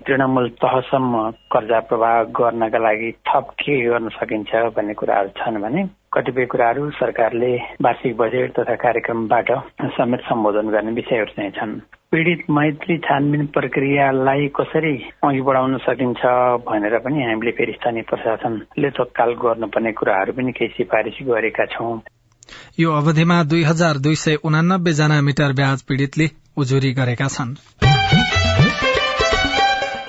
तृणमूल 0.01 0.50
तहसम्म 0.58 1.29
कर्जा 1.53 1.79
प्रवाह 1.86 2.17
गर्नका 2.34 2.77
लागि 2.77 3.12
थप 3.29 3.53
के 3.62 3.77
गर्न 3.86 4.10
सकिन्छ 4.17 4.56
भन्ने 4.74 4.94
कुराहरू 4.94 5.29
छन् 5.38 5.62
भने 5.62 5.86
कतिपय 6.18 6.46
कुराहरू 6.46 6.90
सरकारले 6.90 7.56
वार्षिक 7.82 8.16
बजेट 8.18 8.52
तथा 8.52 8.76
कार्यक्रमबाट 8.76 9.52
समेत 9.98 10.20
सम्बोधन 10.20 10.70
गर्ने 10.70 10.92
विषयहरू 10.92 11.32
चाहिँ 11.32 11.52
छन्। 11.52 11.74
पीड़ित 12.12 12.46
मैत्री 12.50 12.98
छानबिन 12.98 13.46
प्रक्रियालाई 13.48 14.48
कसरी 14.56 14.94
अघि 15.24 15.42
बढाउन 15.42 15.78
सकिन्छ 15.78 16.22
भनेर 16.70 16.98
पनि 16.98 17.24
हामीले 17.24 17.52
फेरि 17.52 17.72
स्थानीय 17.72 18.02
प्रशासनले 18.02 18.90
तत्काल 18.90 19.34
गर्नुपर्ने 19.44 19.92
कुराहरू 19.92 20.34
पनि 20.34 20.52
केही 20.52 20.74
सिफारिस 20.78 21.20
गरेका 21.28 21.66
छौं। 21.66 21.98
यो 22.80 22.92
अवधिमा 22.92 23.44
दुई 23.44 23.64
हजार 23.64 23.98
दुई 23.98 24.16
सय 24.16 24.36
उनानब्बे 24.44 24.92
जना 24.94 25.22
मिटर 25.22 25.54
ब्याज 25.54 25.84
पीड़ितले 25.84 26.30
उजुरी 26.58 26.94
गरेका 26.94 27.28
छनृ। 27.28 27.97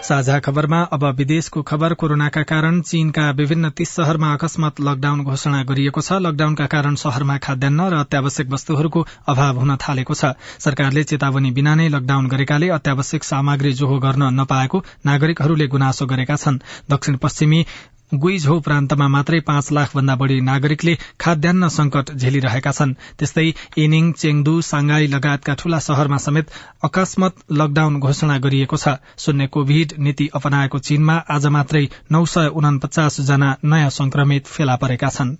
साझा 0.09 0.39
खबरमा 0.41 0.81
अब 0.93 1.05
विदेशको 1.17 1.63
खबर 1.63 1.93
कोरोनाका 1.95 2.43
कारण 2.43 2.81
चीनका 2.81 3.25
विभिन्न 3.31 3.71
तीस 3.71 3.91
शहरमा 3.93 4.33
अकस्मात 4.33 4.81
लकडाउन 4.81 5.21
घोषणा 5.23 5.63
गरिएको 5.63 6.01
छ। 6.01 6.17
लकडाउनका 6.25 6.67
कारण 6.67 6.95
शहरमा 6.97 7.37
खाद्यान्न 7.39 7.89
र 7.93 7.99
अत्यावश्यक 8.01 8.49
वस्तुहरूको 8.49 9.05
अभाव 9.29 9.59
हुन 9.61 9.77
थालेको 9.77 10.15
छ। 10.15 10.33
सरकारले 10.65 11.05
चेतावनी 11.05 11.51
बिना 11.53 11.75
नै 11.75 11.89
लकडाउन 11.93 12.25
गरेकाले 12.27 12.69
अत्यावश्यक 12.79 13.25
सामग्री 13.25 13.73
जोहो 13.75 13.99
गर्न 14.01 14.33
नपाएको 14.41 14.79
नागरिकहरूले 15.05 15.67
गुनासो 15.69 16.07
गरेका 16.07 16.37
छन्। 16.37 16.63
दक्षिण 16.89 17.17
पश्चिमी 17.21 17.61
गुइझो 18.15 18.59
प्रान्तमा 18.61 19.09
मात्रै 19.09 19.41
पाँच 19.41 19.73
लाख 19.73 19.97
भन्दा 19.97 20.15
बढ़ी 20.17 20.41
नागरिकले 20.41 20.95
खाद्यान्न 21.21 21.69
संकट 21.69 22.13
झेलिरहेका 22.15 22.73
छन्। 22.73 22.95
त्यस्तै 23.19 23.45
इनिङ 23.77 24.13
चेङदु 24.13 24.55
सांगाई 24.61 25.07
लगायतका 25.07 25.55
ठूला 25.55 25.79
शहरमा 25.79 26.17
समेत 26.17 26.51
अकस्मात 26.83 27.35
लकडाउन 27.53 27.99
घोषणा 28.01 28.39
गरिएको 28.39 28.77
छ। 28.77 28.97
शून्य 29.19 29.47
कोविड 29.47 29.93
नीति 29.99 30.29
अपनाएको 30.35 30.79
चीनमा 30.79 31.17
आज 31.29 31.47
मात्रै 31.47 31.85
नौ 32.11 32.25
सय 32.25 32.49
उनापचास 32.55 33.21
जना 33.29 33.55
नयाँ 33.65 33.91
संक्रमित 33.91 34.47
फेला 34.47 34.77
परेका 34.77 35.09
छनृ। 35.09 35.37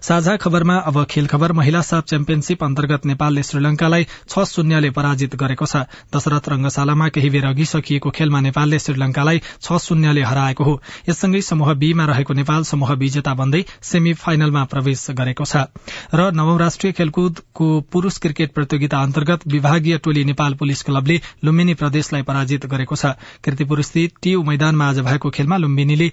साझा 0.00 0.36
खबरमा 0.36 0.76
अब 0.88 1.04
खेल 1.04 1.26
खबर 1.26 1.52
महिला 1.52 1.80
साफ 1.82 2.04
च्याम्पियनशीप 2.04 2.64
अन्तर्गत 2.64 3.06
नेपालले 3.06 3.42
श्रीलंकालाई 3.42 4.06
छ 4.28 4.44
शून्यले 4.46 4.90
पराजित 4.90 5.34
गरेको 5.36 5.66
छ। 5.66 5.76
दशरथ 6.14 6.48
रंगशालामा 6.48 7.08
केही 7.08 7.30
बेर 7.30 7.46
अघि 7.46 7.64
सकिएको 7.64 8.10
खेलमा 8.10 8.40
नेपालले 8.40 8.78
श्रीलंकालाई 8.78 9.38
छ 9.60 9.78
शून्यले 9.78 10.22
हराएको 10.22 10.64
हो। 10.64 10.80
यससँगै 11.08 11.40
समूह 11.42 11.72
बीमा 11.74 12.04
रहेको 12.04 12.34
नेपाल 12.34 12.62
समूह 12.64 12.92
विजेता 12.94 13.34
बन्दै 13.34 13.64
सेमी 13.82 14.12
फाइनलमा 14.14 14.64
प्रवेश 14.64 15.06
गरेको 15.12 15.44
छ। 15.44 15.66
र 16.14 16.30
नवौं 16.32 16.58
राष्ट्रिय 16.58 16.92
खेलकुदको 16.92 17.68
पुरूष 17.92 18.18
क्रिकेट 18.18 18.54
प्रतियोगिता 18.54 19.02
अन्तर्गत 19.02 19.46
विभागीय 19.46 19.98
टोली 19.98 20.24
नेपाल 20.24 20.54
पुलिस 20.54 20.82
क्लबले 20.82 21.20
लुम्बिनी 21.44 21.74
प्रदेशलाई 21.74 22.22
पराजित 22.22 22.66
गरेको 22.66 22.96
छ। 22.96 23.18
किर्तिपुर 23.42 23.82
स्थित 23.82 24.14
टियु 24.22 24.42
मैदानमा 24.42 24.88
आज 24.88 24.98
भएको 25.00 25.30
खेलमा 25.30 25.56
लुम्बिनीले 25.56 26.10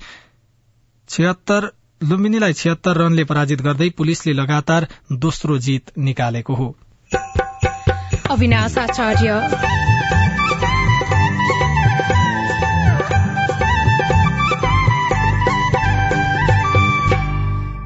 छिहत्तर 1.10 1.72
लुम्बिनीलाई 2.04 2.54
छिहत्तर 2.54 2.98
रनले 2.98 3.24
पराजित 3.24 3.62
गर्दै 3.62 3.90
पुलिसले 3.90 4.34
लगातार 4.34 4.88
दोस्रो 5.12 5.58
जीत 5.58 5.92
निकालेको 5.98 6.54
हो। 6.54 6.76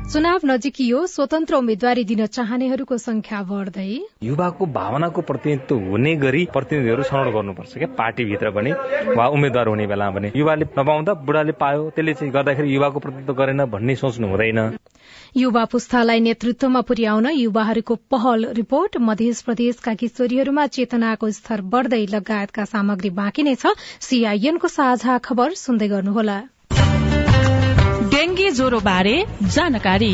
चुनाव 0.09 0.41
नजिकियो 0.45 0.99
स्वतन्त्र 1.05 1.55
उम्मेद्वारी 1.55 2.03
दिन 2.03 2.25
चाहनेहरूको 2.27 2.97
संख्या 2.97 3.41
बढ्दै। 3.49 3.89
युवाको 4.25 4.65
भावनाको 4.77 5.21
प्रतिनिधित्व 5.21 5.75
हुने 5.89 6.13
गरी 6.23 6.45
प्रतिनिधिहरू 6.55 7.03
छनौट 7.09 7.27
गर्नुपर्छ 7.35 7.73
क्या? 7.77 7.87
पार्टीभित्र 7.93 8.49
पनि 8.49 8.71
वा 9.13 9.27
उम्मेद्वार 9.29 9.67
हुने 9.67 9.87
बेला 9.87 10.09
पनि 10.09 10.31
युवाले 10.35 10.65
नपाउँदा 10.79 11.13
बुढाले 11.29 11.53
पायो 11.61 11.89
त्यसले 11.93 12.13
चाहिँ 12.13 12.33
गर्दाखेरि 12.33 12.73
युवाको 12.73 12.99
प्रतिनिधित्व 12.99 13.37
गरेन 13.37 13.65
भन्ने 13.69 13.95
सोच्नु 14.01 14.27
हुँदैन। 14.27 14.59
युवा 15.37 15.65
पुस्तालाई 15.69 16.19
नेतृत्वमा 16.25 16.81
पुर्याउन 16.89 17.29
युवाहरूको 17.37 17.95
पहल 18.09 18.45
रिपोर्ट। 18.57 18.97
मध्य 19.05 19.31
प्रदेशका 19.45 19.93
किशोरीहरूमा 19.93 20.67
चेतनाको 20.75 21.29
स्तर 21.37 21.61
बढ़दै 21.69 22.05
लगायतका 22.09 22.65
सामग्री 22.65 23.09
बाँकी 23.13 23.43
नै 23.43 23.55
छ। 23.55 23.77
सीआईएनको 24.01 24.67
साझा 24.69 25.17
खबर 25.21 25.53
सुन्दै 25.65 25.87
गर्नुहोला। 25.87 26.45
डेंगी 28.19 28.49
ज्वरो 28.51 28.79
बारे 28.79 29.13
जानकारी। 29.43 30.13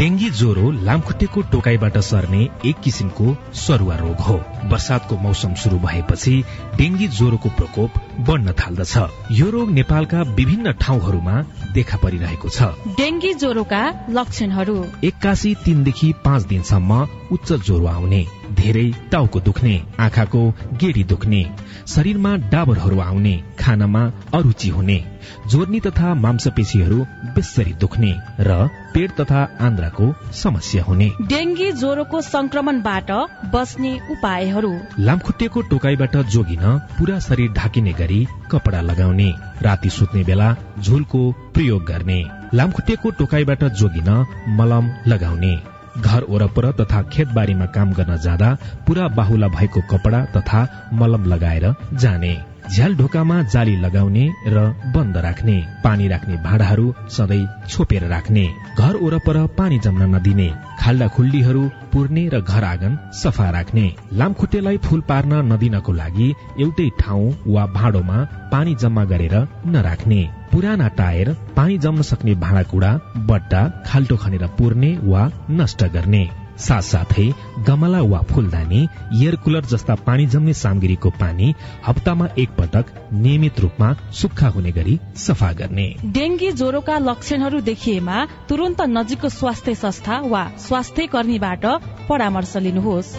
डेंगी 0.00 0.28
ज्वरो 0.30 0.70
लामखुट्टेको 0.84 1.40
टोकाईबाट 1.52 1.96
सर्ने 2.00 2.38
एक 2.66 2.76
किसिमको 2.80 3.34
सरुवा 3.54 3.96
रोग 3.96 4.20
हो। 4.20 4.36
वर्षातको 4.64 5.16
मौसम 5.18 5.54
शुरू 5.54 5.78
भएपछि 5.78 6.32
डेंगी 6.76 7.08
ज्वरोको 7.08 7.48
प्रकोप 7.48 8.00
बढ़न 8.28 8.52
थाल्दछ। 8.52 8.96
यो 9.32 9.50
रोग 9.50 9.70
नेपालका 9.70 10.22
विभिन्न 10.32 10.72
ठाउँहरूमा 10.80 11.36
देखा 11.74 11.98
परिरहेको 11.98 12.48
छ। 12.48 12.72
डेंगी 12.96 13.34
ज्वरोका 13.34 13.82
लक्षणहरू। 14.10 14.78
एक्कासी 15.04 15.54
तीनदेखि 15.64 16.12
पाँच 16.24 16.46
दिनसम्म 16.46 17.06
उच्च 17.32 17.52
ज्वरो 17.52 17.86
आउने 17.86 18.24
धेरै 18.56 18.88
टाउको 19.12 19.40
दुख्ने 19.40 19.80
आँखाको 20.00 20.50
गेडी 20.80 21.04
दुख्ने 21.04 21.46
शरीरमा 21.86 22.36
डाबरहरू 22.50 23.00
आउने 23.00 23.40
खानामा 23.58 24.10
अरुचि 24.34 24.68
हुने 24.68 24.98
जोर्नी 25.46 25.80
तथा 25.80 26.14
मांसपेशीहरू 26.14 27.04
बेसरी 27.36 27.72
दुख्ने 27.80 28.14
र 28.40 28.68
पेट 28.94 29.10
तथा 29.20 29.42
आन्द्राको 29.60 30.12
समस्या 30.34 30.82
हुने। 30.84 31.10
डेंगी 31.22 31.70
ज्वरोको 31.72 32.20
संक्रमणबाट 32.22 33.10
बस्ने 33.54 33.92
उपायहरू। 34.10 34.72
लामखुट्टेको 34.98 35.62
टोकाईबाट 35.62 36.16
जोगिन 36.28 36.64
पूरा 36.98 37.18
शरीर 37.18 37.52
ढाकिने 37.52 37.92
गरी 37.92 38.26
कपडा 38.50 38.80
लगाउने 38.80 39.30
राति 39.62 39.90
सुत्ने 39.90 40.24
बेला 40.24 40.54
झुलको 40.78 41.30
प्रयोग 41.54 41.84
गर्ने 41.84 42.22
लामखुट्टेको 42.54 43.10
टोकाईबाट 43.10 43.64
जोगिन 43.74 44.10
मलम 44.56 44.90
लगाउने 45.06 45.54
घर 45.96 46.24
वरपर 46.28 46.70
तथा 46.72 47.02
खेतबारीमा 47.02 47.66
काम 47.66 47.92
गर्न 47.92 48.16
जाँदा 48.16 48.56
पूरा 48.86 49.08
बाहुला 49.08 49.48
भएको 49.48 49.80
कपडा 49.90 50.24
तथा 50.36 50.60
मलम 50.92 51.24
लगाएर 51.24 51.74
जाने। 51.94 52.32
झ्याल 52.74 52.94
ढोकामा 52.96 53.36
जाली 53.52 53.74
लगाउने 53.82 54.24
र 54.46 54.58
बन्द 54.94 55.16
राख्ने 55.26 55.54
पानी 55.84 56.06
राख्ने 56.08 56.36
भाँडाहरू 56.44 56.86
सधैँ 57.16 57.46
छोपेर 57.68 58.04
राख्ने 58.08 58.44
घर 58.78 58.96
वरपर 59.02 59.36
पानी 59.58 59.78
जम्न 59.86 60.02
नदिने 60.14 60.48
खाल्डा 60.80 61.08
खुल्डीहरू 61.16 61.62
पुर्ने 61.92 62.24
र 62.34 62.40
घर 62.42 62.64
आँगन 62.64 62.96
सफा 63.22 63.48
राख्ने 63.56 63.86
लामखुट्टेलाई 64.20 64.76
फूल 64.86 65.00
पार्न 65.10 65.32
नदिनको 65.52 65.92
लागि 65.92 66.28
एउटै 66.62 66.88
ठाउँ 67.00 67.34
वा 67.46 67.66
भाँडोमा 67.76 68.18
पानी 68.52 68.74
जम्मा 68.82 69.04
गरेर 69.12 69.34
नराख्ने 69.74 70.20
पुराना 70.52 70.88
टायर 71.00 71.32
पानी 71.56 71.78
जम्न 71.84 72.02
सक्ने 72.10 72.34
भाँडाकुँडा 72.44 72.92
बट्टा 73.30 73.62
खाल्टो 73.86 74.16
खनेर 74.22 74.46
पुर्ने 74.58 74.92
वा 75.10 75.30
नष्ट 75.58 75.84
गर्ने। 75.96 76.24
साथसाथै 76.60 77.26
गमला 77.66 78.00
वा 78.02 78.20
फूलदानी 78.30 78.80
एयर 79.14 79.36
कुलर 79.36 79.64
जस्ता 79.64 79.94
पानी 80.06 80.26
जम्ने 80.26 80.54
सामग्रीको 80.54 81.10
पानी 81.20 81.54
हप्तामा 81.86 82.28
एक 82.38 82.50
पटक 82.58 82.92
नियमित 83.12 83.60
रूपमा 83.60 83.92
सुक्खा 84.12 84.48
हुने 84.48 84.72
गरी 84.72 84.98
सफा 85.16 85.52
गर्ने। 85.52 85.88
डेंगी 86.04 86.52
ज्वरोका 86.52 86.98
लक्षणहरू 86.98 87.60
देखिएमा 87.60 88.24
तुरन्त 88.48 88.80
नजिकको 88.88 89.28
स्वास्थ्य 89.28 89.74
संस्था 89.74 90.20
वा 90.26 90.44
स्वास्थ्य 90.58 91.06
कर्मीबाट 91.06 91.66
परामर्श 92.08 92.56
लिनुहोस्। 92.56 93.16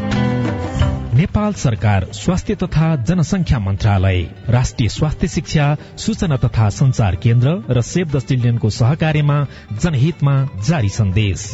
नेपाल 1.13 1.53
सरकार 1.53 2.05
स्वास्थ्य 2.13 2.55
तथा 2.55 2.95
जनसंख्या 3.03 3.59
मन्त्रालय 3.59 4.21
राष्ट्रिय 4.49 4.89
स्वास्थ्य 4.89 5.27
शिक्षा 5.27 5.65
सूचना 5.97 6.37
तथा 6.37 6.69
संचार 6.69 7.15
केन्द्र 7.15 7.57
र 7.69 7.81
सेभ 7.81 8.15
द 8.15 8.19
चिल्ड्रेनको 8.19 8.69
सहकार्यमा 8.69 9.37
जनहितमा 9.73 10.35
जारी 10.67 10.89
सन्देश। 10.89 11.49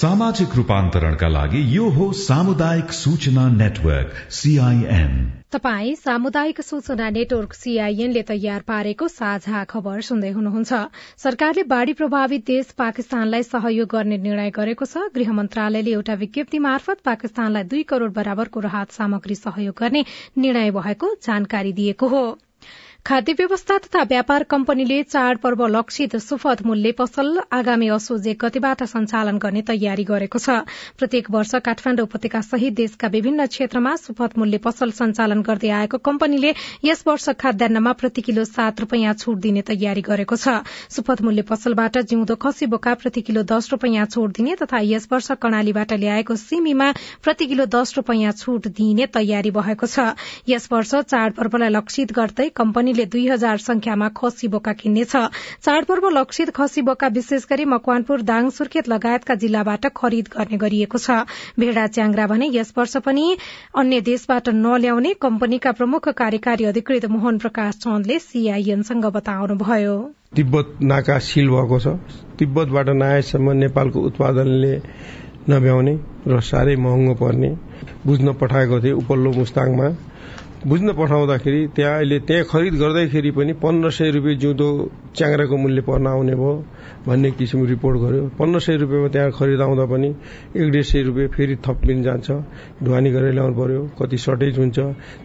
सामाजिक 0.00 0.54
रूपान्तरणका 0.56 1.28
लागि 1.28 1.60
यो 1.76 1.88
हो 1.90 2.04
सामुदायिक 2.18 2.92
सूचना 2.92 3.42
नेटवर्क 3.50 4.14
सीआईएन 4.32 5.12
तपाई 5.52 5.94
सामुदायिक 5.96 6.60
सूचना 6.60 7.08
नेटवर्क 7.10 7.52
सीआईएनले 7.52 8.22
तयार 8.22 8.60
पारेको 8.62 9.08
साझा 9.10 9.64
खबर 9.64 10.00
सुन्दै 10.00 10.30
हुनुहुन्छ। 10.30 10.80
सरकारले 11.20 11.62
बाढ़ी 11.68 11.92
प्रभावित 11.92 12.46
देश 12.46 12.72
पाकिस्तानलाई 12.78 13.42
सहयोग 13.42 13.88
गर्ने 13.92 14.18
निर्णय 14.24 14.50
गरेको 14.56 14.84
छ। 14.86 15.06
गृह 15.14 15.32
मन्त्रालयले 15.34 15.92
एउटा 15.92 16.14
विज्ञप्ति 16.16 16.58
मार्फत 16.68 17.04
पाकिस्तानलाई 17.04 17.72
दुई 17.72 17.82
करोड़ 17.92 18.12
बराबरको 18.12 18.60
राहत 18.60 18.92
सामग्री 18.92 19.34
सहयोग 19.36 19.74
गर्ने 19.80 20.04
निर्णय 20.38 20.70
भएको 20.78 21.16
जानकारी 21.22 21.72
दिएको 21.74 22.08
हो। 22.08 22.24
खाद्य 23.06 23.32
व्यवस्था 23.32 23.76
तथा 23.78 24.02
व्यापार 24.08 24.42
कम्पनीले 24.44 25.02
चाडपर्व 25.02 25.66
लक्षित 25.66 26.16
सुपथ 26.16 26.62
मूल्य 26.66 26.90
पसल 26.92 27.38
आगामी 27.52 27.88
असोज 27.88 28.26
गतिबाट 28.40 28.82
सञ्चालन 28.84 29.38
गर्ने 29.38 29.62
तयारी 29.68 30.04
गरेको 30.04 30.38
छ। 30.38 30.56
प्रत्येक 31.00 31.30
वर्ष 31.30 31.54
काठमाण्डु 31.64 32.02
उपत्यका 32.02 32.40
सहित 32.40 32.74
देशका 32.76 33.08
विभिन्न 33.08 33.46
क्षेत्रमा 33.46 33.94
सुपथ 33.96 34.36
मूल्य 34.38 34.58
पसल 34.58 34.90
सञ्चालन 34.92 35.40
गर्दै 35.40 35.70
आएको 35.78 35.98
कम्पनीले 36.00 36.52
यस 36.84 37.02
वर्ष 37.06 37.28
खाद्यान्नमा 37.40 37.92
प्रति 37.96 38.20
किलो 38.20 38.44
सात 38.44 38.80
रूपियाँ 38.80 39.14
छूट 39.16 39.38
दिने 39.40 39.62
तयारी 39.72 40.02
गरेको 40.04 40.36
छ। 40.36 40.60
सुपथ 40.92 41.22
मूल्य 41.22 41.42
पसलबाट 41.48 41.98
जिउँदो 42.04 42.36
खसी 42.36 42.66
बोका 42.68 42.94
प्रति 43.00 43.20
किलो 43.22 43.42
दश 43.48 43.70
रूपियाँ 43.72 44.06
छूट 44.06 44.36
दिने 44.36 44.54
तथा 44.60 44.84
यस 44.84 45.08
वर्ष 45.12 45.30
कर्णालीबाट 45.40 45.92
ल्याएको 45.96 46.36
सिमीमा 46.36 46.92
प्रति 47.24 47.46
किलो 47.46 47.66
दश 47.72 47.96
रूपियाँ 47.96 48.36
छूट 48.36 48.68
दिइने 48.76 49.06
तयारी 49.16 49.50
भएको 49.50 49.86
छ। 49.88 50.12
यस 50.48 50.68
वर्ष 50.72 50.94
चाडपर्वलाई 51.08 51.68
लक्षित 51.70 52.12
गर्दै 52.12 52.48
कम्पनी 52.56 52.88
कम्पनीले 52.90 53.06
दुई 53.06 53.26
हजार 53.28 53.56
संख्यामा 53.60 54.08
खसी 54.10 54.48
बोका 54.50 54.72
किन्नेछ। 54.74 55.14
चाडपर्व 55.62 56.08
लक्षित 56.10 56.50
खसी 56.50 56.82
बोका 56.82 57.06
विशेष 57.08 57.46
गरी 57.46 57.64
मकवानपुर 57.64 58.22
दाङ 58.22 58.50
सुर्खेत 58.50 58.88
लगायतका 58.88 59.34
जिल्लाबाट 59.36 59.86
खरिद 59.94 60.28
गर्ने 60.34 60.58
गरिएको 60.58 60.98
छ। 60.98 61.22
भेडा 61.54 61.86
च्याङ्ग्रा 61.86 62.26
भने 62.26 62.50
यस 62.50 62.74
वर्ष 62.74 62.96
पनि 63.06 63.26
अन्य 63.78 64.00
देशबाट 64.02 64.48
नल्याउने 64.56 65.14
कम्पनीका 65.22 65.72
प्रमुख 65.78 66.08
कार्यकारी 66.18 66.64
अधिकृत 66.66 67.06
मोहन 67.06 67.38
प्रकाश 67.38 67.78
चन्दले 67.78 68.18
सीआईएनसँग 68.18 69.06
बताउनुभयो। 69.06 69.94
तिब्बत 70.34 70.66
नाका 70.82 71.18
सिल 71.22 71.48
भएको 71.48 71.78
छ। 71.78 71.94
तिब्बतबाट 72.38 72.88
नआएसम्म 72.98 73.56
नेपालको 73.62 73.98
उत्पादनले 74.02 74.74
नभ्याउने 75.46 75.94
र 76.26 76.40
साह्रै 76.42 76.76
महँगो 76.76 77.14
पर्ने 77.22 77.50
बुझ्न 78.06 78.32
पठाएको 78.34 78.80
थिए 78.82 78.92
उपल्लो 78.98 79.30
मुस्ताङमा। 79.32 79.88
बुझ्न 80.60 80.92
पठाउँदाखेरि 80.92 81.66
त्यहाँ 81.76 81.96
अहिले 81.96 82.18
त्यहाँ 82.20 82.44
खरिद 82.44 82.74
गर्दैखेरि 82.74 83.30
पनि 83.32 83.52
पन्ध्र 83.56 83.90
सय 83.90 84.10
रुपियाँ 84.12 84.36
जिउँदो 84.36 84.68
च्याङ्राको 85.16 85.56
मूल्य 85.56 85.80
पर्न 85.80 86.06
आउने 86.06 86.34
भयो 86.36 86.52
भन्ने 87.06 87.30
किसिम 87.32 87.64
रिपोर्ट 87.66 87.96
गर्यो। 88.00 88.24
पन्ध्र 88.36 88.60
सय 88.60 88.76
रुपियाँमा 88.76 89.08
त्यहाँ 89.08 89.30
खरिद 89.32 89.60
आउँदा 89.60 89.84
पनि 89.88 90.08
एक 90.52 90.70
डेढ 90.70 90.84
सय 90.84 91.02
रुपियाँ 91.02 91.28
फेरि 91.28 91.56
थप 91.64 91.84
लिन 91.86 92.02
जान्छ 92.02 92.30
ढुवानी 92.84 93.10
गरेर 93.10 93.32
ल्याउनु 93.32 93.54
पर्यो 93.56 93.80
कति 93.96 94.18
सर्टेज 94.18 94.58
हुन्छ। 94.58 94.78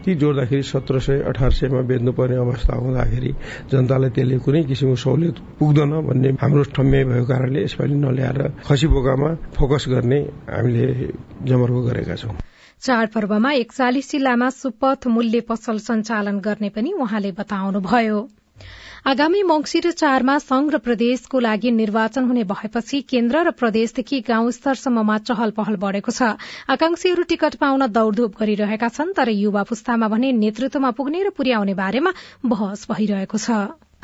ती 0.05 0.15
जोड्दाखेरि 0.15 0.63
सत्र 0.63 0.99
सय 1.03 1.19
अठार 1.27 1.51
सयमा 1.51 1.81
बेच्नुपर्ने 1.83 2.37
अवस्था 2.37 2.75
हुँदाखेरि 2.77 3.31
जनतालाई 3.71 4.09
त्यसले 4.15 4.39
कुनै 4.39 4.63
किसिमको 4.63 4.95
सहुलियत 4.95 5.35
पुग्दैन 5.59 5.93
भन्ने 6.07 6.29
हाम्रो 6.39 6.63
ठम्याइ 6.71 7.03
भएको 7.03 7.25
कारणले 7.27 7.63
यसपालि 7.63 7.95
नल्याएर 7.99 8.39
खसी 8.63 8.87
बोकामा 8.87 9.29
फोकस 9.51 9.85
गर्ने 9.89 10.19
हामीले 10.47 10.87
जमर्को 11.43 11.81
गरेका 11.83 12.15
छौं। 12.15 12.54
चाडपर्वमा 12.81 13.51
एकचालिस 13.55 14.11
जिल्लामा 14.11 14.49
सुपथ 14.51 15.07
मूल्य 15.09 15.39
पसल 15.49 15.77
सञ्चालन 15.83 16.39
गर्ने 16.39 16.69
पनि 16.69 16.91
उहाँले 16.93 17.31
बताउनुभयो। 17.37 18.17
आगामी 19.05 19.41
मंगिर 19.43 19.91
चारमा 19.91 20.37
संघ 20.39 20.69
र 20.73 20.77
प्रदेशको 20.81 21.39
लागि 21.39 21.71
निर्वाचन 21.71 22.25
हुने 22.25 22.43
भएपछि 22.43 23.01
केन्द्र 23.09 23.43
र 23.47 23.51
प्रदेशदेखि 23.59 24.19
गाउँ 24.27 24.51
स्तरसम्ममा 24.51 25.17
चहल 25.29 25.51
पहल 25.57 25.75
बढ़ेको 25.77 26.11
छ। 26.11 26.29
आकांक्षीहरू 26.69 27.23
टिकट 27.23 27.55
पाउन 27.61 27.87
दौड़धूप 27.89 28.37
गरिरहेका 28.39 28.89
छन् 28.89 29.13
तर 29.13 29.29
युवा 29.31 29.63
पुस्तामा 29.63 30.07
भने 30.09 30.31
नेतृत्वमा 30.41 30.91
पुग्ने 30.97 31.23
र 31.23 31.29
पुर्याउने 31.37 31.73
बारेमा 31.73 32.13
बहस 32.45 32.87
भइरहेको 32.91 33.37
छ। 33.37 33.49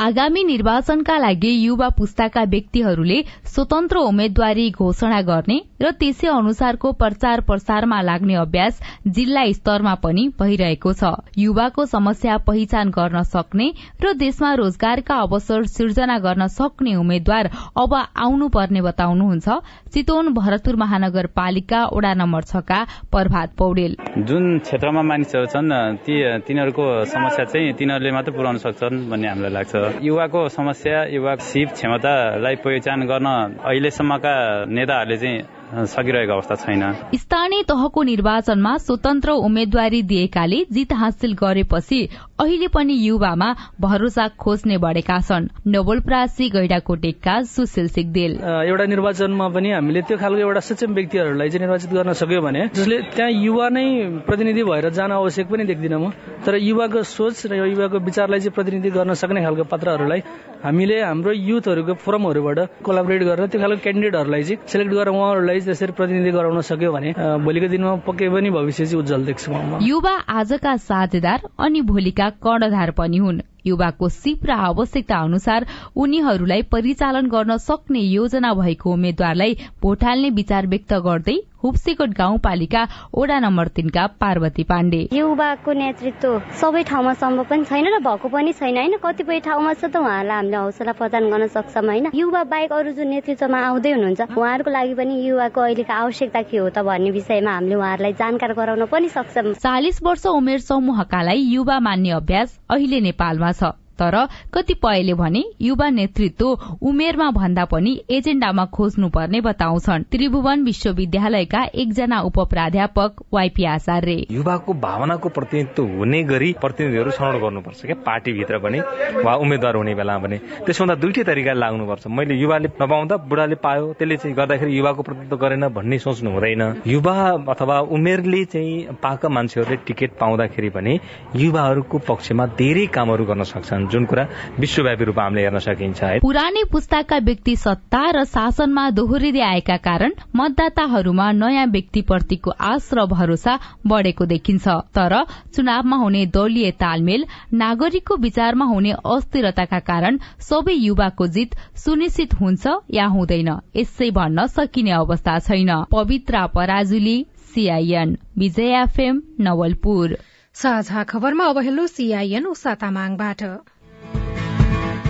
आगामी 0.01 0.43
निर्वाचनका 0.43 1.17
लागि 1.17 1.49
युवा 1.63 1.87
पुस्ताका 1.97 2.43
व्यक्तिहरूले 2.49 3.17
स्वतन्त्र 3.45 3.97
उम्मेद्वारी 4.01 4.69
घोषणा 4.73 5.19
गर्ने 5.21 5.57
र 5.81 5.91
त्यसै 5.99 6.27
अनुसारको 6.27 6.91
प्रचार 6.97 7.41
प्रसारमा 7.45 8.01
लाग्ने 8.01 8.35
अभ्यास 8.41 8.79
जिल्ला 9.07 9.43
स्तरमा 9.53 9.93
पनि 10.01 10.23
भइरहेको 10.39 10.93
छ। 10.93 11.11
युवाको 11.37 11.85
समस्या 11.85 12.37
पहिचान 12.47 12.89
गर्न 12.97 13.21
सक्ने 13.29 13.67
र 14.01 14.13
देशमा 14.17 14.53
रोजगारका 14.61 15.15
अवसर 15.27 15.69
सिर्जना 15.69 16.17
गर्न 16.25 16.47
सक्ने 16.49 16.95
उम्मेद्वार 16.95 17.49
अब 17.77 17.93
आउनु 18.25 18.47
पर्ने 18.57 18.81
बताउनुहुन्छ। 18.81 19.47
चितवन 19.93 20.33
भरतपुर 20.33 20.75
महानगरपालिका 20.81 21.79
वडा 21.93 22.13
नम्बर 22.17 22.49
छका 22.49 22.79
प्रभात 23.13 23.53
पौडेल। 23.53 23.95
जुन 24.17 24.57
क्षेत्रमा 24.65 25.01
मानिसहरू 25.05 25.45
छन् 25.53 25.69
ती 26.01 26.13
तिनीहरूको 26.49 26.89
समस्या 27.05 27.45
चाहिँ 27.45 27.73
तिनीहरूले 27.77 28.11
मात्रै 28.17 28.33
पुर्याउन 28.33 28.57
सक्छन् 28.65 29.09
भन्ने 29.11 29.27
हामीलाई 29.29 29.53
लाग्छ। 29.53 29.89
युवाको 30.01 30.47
समस्या 30.49 31.03
युवा 31.05 31.35
सिप 31.43 31.69
क्षमतालाई 31.71 32.55
पहिचान 32.55 33.05
गर्न 33.05 33.27
अहिलेसम्मका 33.61 34.35
नेताहरूले 34.69 35.17
चाहिँ 35.17 35.41
सकिरहेको 35.71 36.33
अवस्था 36.33 36.55
छैन। 36.55 36.83
स्थानीय 37.15 37.63
तहको 37.63 38.03
निर्वाचनमा 38.03 38.77
स्वतन्त्र 38.77 39.31
उम्मेद्वारी 39.47 40.01
दिएकाले 40.03 40.63
जित 40.71 40.93
हासिल 40.93 41.33
गरेपछि 41.33 41.99
अहिले 42.39 42.67
पनि 42.67 42.93
युवामा 42.93 43.49
भरोसा 43.81 44.27
खोज्ने 44.35 44.77
बढेका 44.77 45.19
छन्। 45.21 45.47
नवलप्रासी 45.67 46.49
गैडाकोटेका 46.49 47.35
सुशील 47.45 47.87
सिगदेल। 47.87 48.31
एउटा 48.67 48.85
निर्वाचनमा 48.85 49.47
पनि 49.47 49.71
हामीले 49.71 50.01
त्यो 50.01 50.17
खालको 50.17 50.41
एउटा 50.41 50.59
सक्षम 50.59 50.93
व्यक्तिहरूलाई 50.93 51.49
चाहिँ 51.49 51.61
निर्वाचित 51.61 51.91
गर्न 51.93 52.13
सक्यो 52.19 52.41
भने 52.41 52.67
जसले 52.75 52.97
त्यहाँ 53.15 53.31
युवा 53.31 53.69
नै 53.69 53.85
प्रतिनिधि 54.27 54.63
भएर 54.63 54.89
जान 54.91 55.11
आवश्यक 55.11 55.47
पनि 55.47 55.63
देख्दिनँ 55.71 55.99
म। 55.99 56.11
तर 56.45 56.55
युवाको 56.59 57.03
सोच 57.05 57.45
र 57.47 57.63
युवाको 57.71 57.97
विचारलाई 58.01 58.39
चाहिँ 58.39 58.55
प्रतिनिधि 58.55 58.89
गर्न 58.91 59.13
सक्ने 59.13 59.41
खालको 59.41 59.63
पात्रहरूलाई 59.71 60.21
हामीले 60.65 60.97
हाम्रो 61.01 61.31
युथहरूको 61.31 61.93
फोरमहरूबाट 62.03 62.59
कोलाबरेट 62.85 63.21
गरेर 63.23 63.47
त्यो 63.47 63.61
खालको 63.61 63.81
क्यान्डिडेटहरूलाई 63.81 64.43
चाहिँ 64.43 64.67
सेलेक्ट 64.67 64.91
गरेर 64.93 65.09
उहाँहरूलाई 65.09 65.59
त्यसरी 65.65 65.91
प्रतिनिधि 65.91 66.31
गराउन 66.31 66.61
सक्यो 66.61 66.91
भने 66.91 67.13
भोलिको 67.45 67.67
दिनमा 67.67 67.95
पक्कै 68.07 68.29
पनि 68.29 68.49
भविष्य 68.49 68.85
चाहिँ 68.85 68.99
उज्जवल 68.99 69.25
देख्छु 69.25 69.49
युवा 69.81 70.15
आजका 70.39 70.75
साझेदार 70.89 71.39
अनि 71.59 71.81
भोलिका 71.91 72.29
कर्णधार 72.43 72.91
पनि 72.91 73.17
हुन्। 73.17 73.41
युवाको 73.65 74.09
सिप 74.11 74.45
र 74.45 74.51
आवश्यकता 74.51 75.17
अनुसार 75.19 75.65
उनीहरूलाई 75.95 76.61
परिचालन 76.71 77.27
गर्न 77.27 77.57
सक्ने 77.59 77.99
योजना 77.99 78.53
भएको 78.53 78.91
उम्मेद्वारलाई 78.91 79.57
भोट 79.81 80.03
हाल्ने 80.03 80.29
विचार 80.31 80.67
व्यक्त 80.67 80.93
गर्दै 81.05 81.37
हुप्सेकोट 81.61 82.09
गाउँपालिका 82.17 82.81
ओडा 83.13 83.37
नम्बर 83.39 83.67
तीनका 83.67 84.05
पार्वती 84.21 84.63
पाण्डे। 84.63 85.01
युवाको 85.13 85.73
नेतृत्व 85.73 86.39
सबै 86.57 86.81
ठाउँमा 86.83 87.13
सम्भव 87.13 87.43
पनि 87.49 87.65
छैन 87.65 87.87
र 87.87 87.99
भएको 88.01 88.27
पनि 88.27 88.53
छैन। 88.53 88.77
होइन 88.77 88.97
कतिपय 88.97 89.39
ठाउँमा 89.45 89.73
छ 89.73 89.85
त 89.85 90.01
उहाँहरूलाई 90.01 90.37
हामीले 90.37 90.57
हौसला 90.57 90.91
प्रदान 90.97 91.29
गर्न 91.29 91.47
सक्छौँ 91.47 91.85
होइन? 91.85 92.09
युवा 92.13 92.43
बाहेक 92.49 92.71
अरू 92.73 92.91
जुन 92.97 93.07
नेतृत्वमा 93.07 93.59
आउँदै 93.61 93.91
हुनुहुन्छ 93.91 94.21
उहाँहरूको 94.33 94.71
लागि 94.71 94.93
पनि 94.97 95.13
युवाको 95.21 95.61
अहिलेको 95.61 95.93
आवश्यकता 95.93 96.41
के 96.49 96.57
हो 96.57 96.69
त 96.69 96.81
भन्ने 96.81 97.11
विषयमा 97.11 97.51
हामीले 97.53 97.75
उहाँहरूलाई 97.77 98.13
जानकार 98.17 98.53
गराउन 98.57 98.85
पनि 98.89 99.09
सक्छौँ। 99.13 99.53
चालिस 99.61 100.01
वर्ष 100.01 100.25
उमेर 100.33 100.59
समूहकालाई 100.65 101.45
युवा 101.53 101.79
मान्ने 101.79 102.09
अभ्यास 102.17 102.57
अहिले 102.73 102.99
नेपालमा 103.05 103.50
छ 103.53 103.75
तर 103.99 104.15
कतिपयले 104.53 105.13
भने 105.13 105.43
युवा 105.61 105.89
नेतृत्व 105.89 106.47
उमेरमा 106.81 107.29
भन्दा 107.31 107.65
पनि 107.65 107.91
एजेण्डामा 108.09 108.65
खोज्नुपर्ने 108.75 109.41
बताउँछन्। 109.41 110.03
त्रिभुवन 110.11 110.63
विश्वविद्यालयका 110.63 111.63
एकजना 111.75 112.19
उप 112.21 112.39
प्राध्यापक 112.51 113.21
वाइपी 113.33 113.63
आचार्य। 113.65 114.25
युवाको 114.31 114.73
भावनाको 114.73 115.29
प्रतिनिधित्व 115.29 115.83
हुने 115.97 116.23
गरी 116.23 116.51
प्रतिनिधिहरू 116.61 117.11
छनौट 117.11 117.41
गर्नुपर्छ 117.41 117.85
क्या 117.85 117.95
पार्टीभित्र 118.05 118.57
पनि 118.59 118.79
वा 119.25 119.33
उम्मेद्वार 119.35 119.75
हुने 119.75 119.93
बेलामा 119.95 120.25
पनि 120.25 120.37
त्यसभन्दा 120.65 120.95
दुइटै 120.95 121.23
तरिकाले 121.23 121.59
लाग्नुपर्छ। 121.59 122.07
मैले 122.09 122.35
युवाले 122.35 122.69
नपाउँदा 122.81 123.15
बुढाले 123.29 123.55
पायो 123.61 123.93
त्यसले 123.99 124.17
चाहिँ 124.17 124.35
गर्दाखेरि 124.35 124.77
युवाको 124.77 125.01
प्रतिनिधित्व 125.03 125.37
गरेन 125.37 125.67
भन्ने 125.69 125.97
सोच्नु 125.99 126.29
हुँदैन। 126.31 126.61
युवा 126.87 127.15
अथवा 127.53 127.79
उमेरले 127.91 128.43
चाहिँ 128.45 128.97
पाएका 129.03 129.29
मान्छेहरूले 129.29 129.77
टिकट 129.87 130.11
पाउँदाखेरि 130.19 130.69
पनि 130.69 130.93
युवाहरूको 131.35 131.97
पक्षमा 132.09 132.45
धेरै 132.57 132.85
कामहरू 132.95 133.25
गर्न 133.25 133.43
सक्छन्। 133.43 133.89
जुन 133.91 134.05
कुरा 134.05 134.23
विश्वव्यापी 134.59 135.05
रूपमा 135.05 135.23
हामीले 135.23 135.41
हेर्न 135.41 135.59
सकिन्छ 135.59 136.03
है। 136.03 136.19
पुरानै 136.19 136.63
पुस्ताका 136.71 137.17
व्यक्ति 137.21 137.55
सत्ता 137.57 138.03
र 138.11 138.23
शासनमा 138.25 138.89
दोहोरिँदै 138.91 139.41
आएका 139.43 139.77
कारण 139.87 140.11
मतदाताहरूमा 140.35 141.31
नयाँ 141.33 141.65
व्यक्तिप्रतिको 141.67 142.51
आश 142.69 142.89
र 142.93 143.05
भरोसा 143.07 143.57
बढ़ेको 143.87 144.25
देखिन्छ। 144.25 144.67
तर 144.95 145.13
चुनावमा 145.55 145.97
हुने 145.97 146.25
दलीय 146.35 146.71
तालमेल 146.79 147.25
नागरिकको 147.55 148.15
विचारमा 148.21 148.65
हुने 148.65 148.91
अस्थिरताका 149.11 149.79
कारण 149.89 150.19
सबै 150.41 150.73
युवाको 150.75 151.27
जित 151.29 151.55
सुनिश्चित 151.83 152.33
हुन्छ 152.39 152.63
या 152.91 153.05
हुँदैन 153.15 153.49
यसै 153.75 154.09
भन्न 154.11 154.47
सकिने 154.55 154.91
अवस्था 154.93 155.37
छैन। 155.41 155.71
Pavitra 155.91 156.47
Parajuli 156.55 157.17
CIN 157.51 158.17
Vijay 158.37 158.81
FM 158.81 159.21
Nawalpur. 159.41 160.17
साझा 160.55 161.03
खबरमा 161.03 161.45
अब 161.45 161.57
हेलो 161.59 161.87
सीआईएन 161.87 162.45
उषा 162.47 162.73
तामाङबाट। 162.81 163.43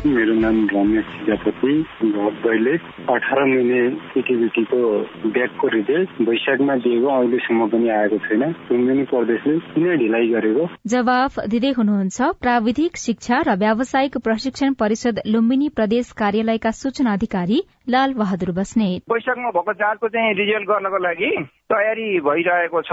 मेरो 0.06 0.34
नाम 0.34 0.56
रमेश 0.74 1.06
प्रजापति 1.16 1.74
अहिले 2.50 2.72
अठार 3.14 3.44
महिने 3.46 3.82
इटिबिटीको 4.18 4.80
ब्यागको 5.30 5.68
रिजल्ट 5.68 6.22
वैशाखमा 6.22 6.76
दिएको 6.76 7.08
अहिलेसम्म 7.08 7.68
पनि 7.68 7.90
आएको 7.90 8.18
छैन। 8.18 8.44
लुम्बिनी 8.72 9.04
प्रदेशले 9.04 9.58
किन 9.70 9.86
ढिलाइ 9.98 10.28
गरेको? 10.28 10.68
जवाफ 10.88 11.40
दिँदै 11.50 11.72
हुनुहुन्छ 11.78 12.22
प्राविधिक 12.42 12.98
शिक्षा 12.98 13.42
र 13.48 13.56
व्यावसायिक 13.56 14.18
प्रशिक्षण 14.18 14.74
परिषद 14.74 15.22
लुम्बिनी 15.28 15.70
प्रदेश 15.70 16.12
कार्यालयका 16.18 16.72
सूचना 16.72 17.14
अधिकारी 17.14 17.62
लाल 17.90 18.14
बहादुर 18.14 18.52
बस्नेत। 18.52 19.02
वैशाखमा 19.14 19.50
भएको 19.50 19.74
जाँचको 19.74 20.08
चाहिँ 20.08 20.34
रिजल्ट 20.34 20.70
गर्नको 20.70 20.98
लागि 20.98 21.32
तयारी 21.72 22.20
भइरहेको 22.22 22.82
छ। 22.82 22.92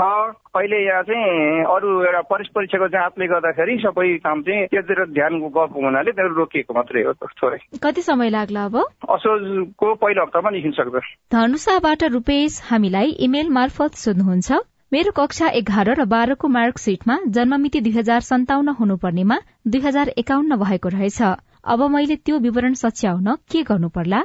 अहिले 0.54 0.78
यहाँ 0.84 1.02
चाहिँ 1.02 1.64
अरू 1.74 1.88
एउटा 2.04 2.20
परिस 2.30 2.48
परीक्षाको 2.54 2.88
जाँचले 2.88 3.26
गर्दाखेरि 3.26 3.76
सबै 3.82 4.06
काम 4.24 4.42
चाहिँ 4.46 4.66
त्यतिर 4.70 5.04
ध्यान 5.18 5.38
गएको 5.42 5.66
हुनाले 5.74 6.12
त्यो 6.12 6.28
रोकिएको 6.38 6.74
मात्रै 6.74 7.02
हो 7.02 7.12
थोरै 7.42 7.58
कति 7.82 8.02
समय 8.02 8.30
लाग्ला 8.30 8.64
अब? 8.64 8.76
असोजको 9.10 9.94
पहिलो 10.02 10.22
हप्तामा 10.22 10.50
निस्किन 10.50 10.72
सक्छ 10.78 11.06
धनुषाबाट 11.34 12.04
रूपेश 12.14 12.60
हामीलाई 12.70 13.10
इमेल 13.26 13.48
मार्फत 13.58 14.02
सोध्नुहुन्छ। 14.04 14.64
मेरो 14.92 15.10
कक्षा 15.16 15.48
एघार 15.54 15.88
र 15.94 16.04
बाह्रको 16.08 16.48
मार्कशीटमा 16.48 17.16
जन्ममिति 17.36 17.80
दुई 17.80 17.92
हजार 17.92 18.20
सन्ताउन्न 18.24 18.74
हुनुपर्नेमा 18.78 19.36
दुई 19.66 19.80
हजार 19.80 20.08
एकाउन्न 20.16 20.56
भएको 20.56 20.88
रहेछ। 20.88 21.20
अब 21.68 21.82
मैले 21.92 22.16
त्यो 22.24 22.38
विवरण 22.40 22.74
सच्याउन 22.80 23.34
के 23.52 23.62
गर्नु 23.68 23.88
पर्ला 23.92 24.20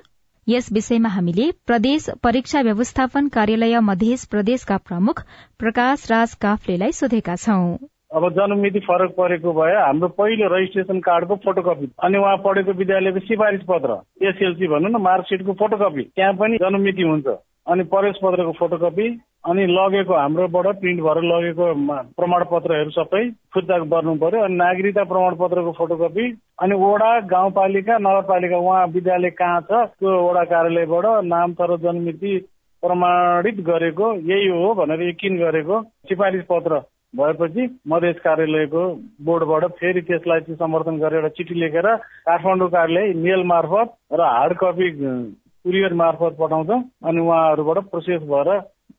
यस 0.48 0.68
विषयमा 0.74 1.10
हामीले 1.10 1.44
प्रदेश 1.68 2.10
परीक्षा 2.24 2.62
व्यवस्थापन 2.62 3.28
कार्यालय 3.28 3.80
मध्य 3.80 4.16
प्रदेशका 4.32 4.78
प्रमुख 4.78 5.22
प्रकाश 5.60 6.06
राज 6.12 6.34
काफ्लेलाई 6.42 6.92
सोधेका 6.92 7.36
छौं। 7.36 7.78
अब 8.16 8.30
जन्ममिति 8.30 8.80
फरक 8.80 9.14
परेको 9.18 9.54
भए 9.54 9.76
हाम्रो 9.76 10.08
पहिलो 10.18 10.48
रजिस्ट्रेसन 10.48 11.00
कार्डको 11.00 11.36
फोटोकपी 11.46 11.88
अनि 12.04 12.18
उहाँ 12.18 12.36
पढेको 12.38 12.74
विद्यालयको 12.74 13.20
सिफारिस 13.20 13.62
पत्र 13.70 13.98
एसएलसी 14.28 14.68
भनौँ 14.68 14.92
न 14.92 15.02
मार्कसिटको 15.02 15.54
फोटोकपी 15.54 16.04
त्यहाँ 16.04 16.34
पनि 16.34 16.58
जन्ममिति 16.58 17.04
हुन्छ। 17.04 17.28
अनि 17.68 17.84
प्रवेश 17.94 18.20
पत्रको 18.24 18.52
फोटोकपी 18.60 19.10
अनि 19.44 19.66
लगेको 19.68 20.14
हाम्रोबाट 20.16 20.68
प्रिन्ट 20.80 21.02
भएर 21.04 21.18
लगेको 21.24 21.66
प्रमाणपत्रहरू 22.18 22.92
सबै 22.98 23.24
फिर्ता 23.54 23.78
गर्नु 23.94 24.16
पर्यो। 24.22 24.44
अनि 24.44 24.56
नागरिकता 24.56 25.04
प्रमाणपत्रको 25.12 25.72
फोटोकपी। 25.80 26.26
अनि 26.64 26.76
वडा 26.84 27.12
गाउँपालिका 27.34 27.98
नगरपालिका 28.08 28.58
उहाँ 28.58 28.86
विद्यालय 28.96 29.30
कहाँ 29.42 29.62
छ 29.62 29.84
त्यो 30.00 30.16
वडा 30.28 30.44
कार्यालयबाट 30.54 31.06
नाम 31.26 31.54
तर 31.60 31.76
जन्मिति 31.84 32.38
प्रमाणित 32.84 33.60
गरेको 33.68 34.08
यही 34.32 34.48
हो 34.50 34.74
भनेर 34.76 35.08
यकिन 35.10 35.38
गरेको 35.38 35.82
सिफारिस 36.10 36.44
पत्र 36.50 36.80
भएपछि 37.14 37.64
मधेस 37.88 38.16
कार्यालयको 38.24 38.84
बोर्डबाट 39.26 39.64
फेरि 39.80 40.02
त्यसलाई 40.02 40.40
चाहिँ 40.40 40.58
समर्थन 40.58 40.98
गरेर 41.00 41.28
चिठी 41.38 41.60
लेखेर 41.60 41.88
काठमाडौँ 42.28 42.70
कार्यालय 42.70 43.14
मेल 43.24 43.44
मार्फत 43.46 43.94
र 44.14 44.22
हार्ड 44.26 44.58
कपी 44.64 44.90
कुरियर 45.66 45.94
मार्फत 45.96 46.36
पठाउँछ। 46.40 46.72
अनि 47.08 47.20
उहाँहरूबाट 47.22 47.78
प्रोसेस 47.92 48.22
भएर 48.32 48.50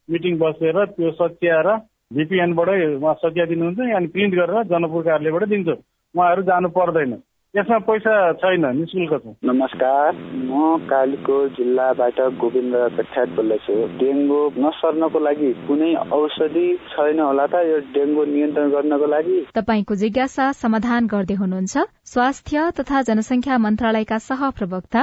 मिटिङ 0.09 0.39
बसेर 0.39 0.85
त्यो 0.85 1.11
सच्याएर 1.11 1.69
भिपिएनबाटै 2.15 2.81
उहाँ 2.95 3.15
सच्या 3.15 3.45
दिनुहुन्छ 3.47 3.79
अनि 3.97 4.07
प्रिन्ट 4.15 4.35
गरेर 4.35 4.63
जनकपुर 4.73 5.03
कार्यालयबाट 5.03 5.45
दिन्छ। 5.49 5.69
उहाँहरू 5.69 6.43
जानु 6.43 6.69
पर्दैन। 6.69 7.15
यसमा 7.55 7.79
पैसा 7.79 8.13
छैन 8.43 8.65
निशुल्क 8.77 9.13
छ। 9.15 9.33
नमस्कार 9.45 10.13
म 10.51 10.77
कालीको 10.91 11.37
जिल्लाबाट 11.57 12.21
गोविन्द 12.43 12.75
प्रख्यात 12.97 13.29
बोल्दैछु। 13.37 13.75
डेङ्गु 14.03 14.41
नसर्नको 14.59 15.19
लागि 15.19 15.51
कुनै 15.67 15.91
औषधि 16.19 16.67
छैन 16.93 17.21
होला 17.21 17.47
त 17.47 17.55
यो 17.71 17.79
डेङ्गु 17.95 18.25
नियन्त्रण 18.35 18.71
गर्नको 18.71 19.07
लागि। 19.07 19.39
तपाईँको 19.55 19.95
जिज्ञासा 19.95 20.53
समाधान 20.63 21.07
गर्दै 21.07 21.35
हुनुहुन्छ। 21.35 21.75
स्वास्थ्य 22.13 22.71
तथा 22.79 23.03
जनसंख्या 23.09 23.59
मन्त्रालयका 23.59 24.19
सह 24.29 24.51
प्रवक्ता 24.59 25.03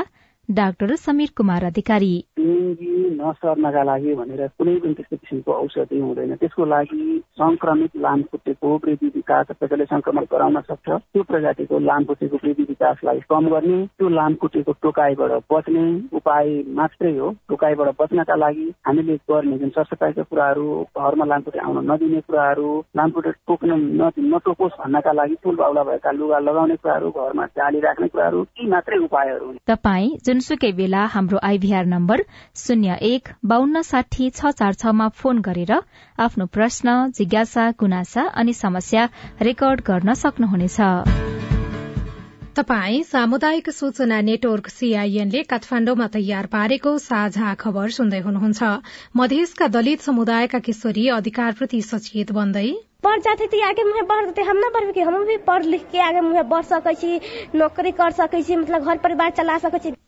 डाक्टर 0.51 0.95
समीर 0.97 1.29
कुमार 1.37 1.63
अधिकारी। 1.63 2.13
नसर्नका 3.21 3.83
लागि 3.83 4.13
भनेर 4.15 4.47
कुनै 4.57 4.73
पनि 4.81 4.93
त्यस्तो 4.93 5.15
किसिमको 5.15 5.51
औषधि 5.53 5.99
हुँदैन। 5.99 6.35
त्यसको 6.35 6.65
लागि 6.65 7.21
संक्रमित 7.39 7.91
लामखुट्टेको 7.95 8.69
वृद्धि 8.83 9.07
विकास 9.15 9.47
कसैले 9.61 9.85
संक्रमण 9.85 10.25
गराउन 10.31 10.59
सक्छ। 10.61 10.89
त्यो 10.89 11.23
प्रजातिको 11.23 11.79
लामखुट्टेको 11.79 12.37
वृद्धि 12.43 12.63
विकासलाई 12.63 13.19
कम 13.29 13.47
गर्ने 13.49 13.77
त्यो 13.97 14.09
लामखुट्टेको 14.09 14.71
टोकाइबाट 14.81 15.31
बच्ने 15.53 15.83
उपाय 16.17 16.47
मात्रै 16.79 17.11
हो। 17.17 17.29
टोकाइबाट 17.49 17.95
बच्नका 18.01 18.35
लागि 18.35 18.67
हामीले 18.87 19.15
गर्ने 19.31 19.57
जुन 19.57 19.69
सरसफाइका 19.77 20.23
कुराहरू 20.23 20.65
घरमा 20.97 21.25
लामखुट्टे 21.31 21.59
आउन 21.59 21.77
नदिने 21.91 22.21
कुराहरू 22.27 22.69
लामखुट्टे 22.97 23.31
टोक्न 23.47 23.79
नटोकोस् 24.01 24.79
भन्नका 24.81 25.11
लागि 25.13 25.35
फुल 25.43 25.55
बाउला 25.55 25.83
भएका 25.83 26.11
लुगा 26.11 26.39
लगाउने 26.41 26.75
कुराहरू 26.81 27.09
घरमा 27.13 27.45
जाली 27.55 27.79
राख्ने 27.79 28.07
कुराहरू 28.07 28.43
ती 28.43 28.67
मात्रै 28.67 28.97
उपायहरू 29.05 29.45
हुन्। 29.45 29.57
तपाईँ 29.67 30.09
जुनसुकै 30.41 30.69
बेला 30.73 31.01
हाम्रो 31.13 31.37
आइभीआर 31.39 31.85
नम्बर 31.85 32.21
शून्य 32.57 32.95
एक 33.07 33.29
बान्न 33.45 33.81
साठी 33.83 34.29
छ 34.31 34.49
चार 34.59 34.73
छमा 34.73 35.07
फोन 35.13 35.41
गरेर 35.47 35.73
आफ्नो 36.17 36.45
प्रश्न 36.55 36.95
जिज्ञासा 37.13 37.65
गुनासा 37.77 38.23
अनि 38.41 38.53
समस्या 38.55 39.03
रेकर्ड 39.41 39.81
गर्न 39.85 40.13
सक्नुहुनेछ। 40.17 40.79
तपाई 42.57 43.03
सामुदायिक 43.05 43.69
सूचना 43.71 44.19
नेटवर्क 44.21 44.67
सीआईएनले 44.71 45.43
काठमाण्डुमा 45.45 46.07
तयार 46.13 46.49
पारेको 46.51 46.97
साझा 46.99 47.53
खबर 47.61 47.95
सुन्दै 47.97 48.25
हुनुहुन्छ। 48.25 48.73
मधेसका 49.15 49.67
दलित 49.77 50.01
समुदायका 50.01 50.59
किशोरी 50.65 51.07
अधिकारप्रति 51.19 51.81
सचेत 51.83 52.31
बन्दै। 52.33 52.69
पढ़ 53.05 53.19
जाते 53.21 53.45
थे 53.47 53.61
आगे 53.63 53.83
मुझे 53.83 54.01
बढ़ते 54.09 54.41
हम 54.49 54.57
ना 54.57 54.69
बढ़ 54.73 54.91
के 54.91 55.01
हम 55.03 55.23
भी 55.25 55.37
पढ़ 55.47 55.63
लिख 55.65 55.89
के 55.91 55.99
आगे 56.01 56.21
मुझे 56.23 56.43
बढ़ 56.49 56.65
सकै 56.67 57.19
नौकरी 57.55 57.91
कर 57.97 58.11
सकै 58.19 58.45
मतलब 58.55 58.83
घर 58.83 58.97
परिवार 59.05 59.29
चला 59.37 59.57
सकै 59.59 59.99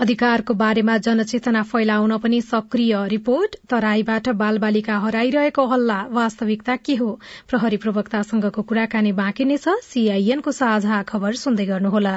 अधिकारको 0.00 0.54
बारेमा 0.54 0.96
जनचेतना 0.96 1.62
फैलाउन 1.62 2.16
पनि 2.18 2.40
सक्रिय 2.40 2.94
रिपोर्ट 3.08 3.56
तराईबाट 3.68 4.28
बालबालिका 4.42 4.96
हराइरहेको 4.98 5.66
हल्ला 5.66 5.98
वास्तविकता 6.10 6.76
के 6.76 6.94
हो? 6.94 7.10
प्रहरी 7.48 7.76
प्रवक्तासँगको 7.76 8.62
कुराकानी 8.62 9.12
बाँकी 9.12 9.44
नै 9.44 9.56
छ। 9.56 9.76
सीआईएनको 9.84 10.52
साझा 10.52 11.02
खबर 11.04 11.42
सुन्दै 11.44 11.66
गर्नुहोला। 11.66 12.16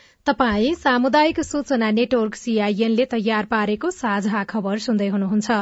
तपाई 0.27 0.73
सामुदायिक 0.75 1.39
सूचना 1.41 1.89
नेटवर्क 1.91 2.35
सीआईएनले 2.35 3.05
तयार 3.11 3.45
पारेको 3.51 3.89
साझा 3.91 4.41
खबर 4.49 4.77
सुन्दै 4.79 5.07
हुनुहुन्छ। 5.07 5.55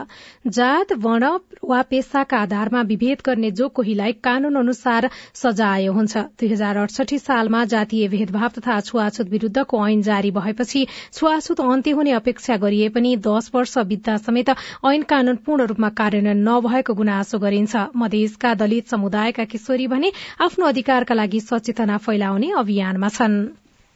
जात 0.55 0.91
वर्ण 1.03 1.29
वा 1.63 1.81
पेसाका 1.91 2.37
आधारमा 2.39 2.81
विभेद 2.89 3.23
गर्ने 3.25 3.51
जो 3.51 3.67
कोहीलाई 3.79 4.13
कानून 4.19 4.55
अनुसार 4.61 5.09
सजाय 5.41 5.85
हुन्छ। 5.89 6.23
दुई 6.41 6.49
हजार 6.49 6.77
अडसठी 6.77 7.19
सालमा 7.19 7.63
जातीय 7.73 8.07
भेदभाव 8.09 8.49
तथा 8.57 8.79
छुवाछुत 8.81 9.29
विरूद्धको 9.29 9.79
ऐन 9.85 10.01
जारी 10.01 10.31
भएपछि 10.31 10.85
छुवाछुत 11.13 11.61
अन्त्य 11.67 11.95
हुने 12.01 12.11
अपेक्षा 12.19 12.57
गरिए 12.57 12.89
पनि 12.97 13.15
दश 13.29 13.49
वर्ष 13.55 13.77
बित्दा 13.93 14.17
समेत 14.19 14.53
ऐन 14.91 15.07
कानून 15.13 15.41
पूर्ण 15.47 15.69
रूपमा 15.71 15.89
कार्यान्वयन 16.01 16.43
नभएको 16.49 16.97
गुनासो 16.99 17.39
गरिन्छ। 17.39 17.87
मधेसका 17.95 18.53
दलित 18.59 18.91
समुदायका 18.91 19.47
किशोरी 19.55 19.87
भने 19.87 20.11
आफ्नो 20.41 20.65
अधिकारका 20.65 21.15
लागि 21.15 21.39
सचेतना 21.47 21.97
फैलाउने 22.03 22.51
अभियानमा 22.57 23.15
छन्। 23.17 23.41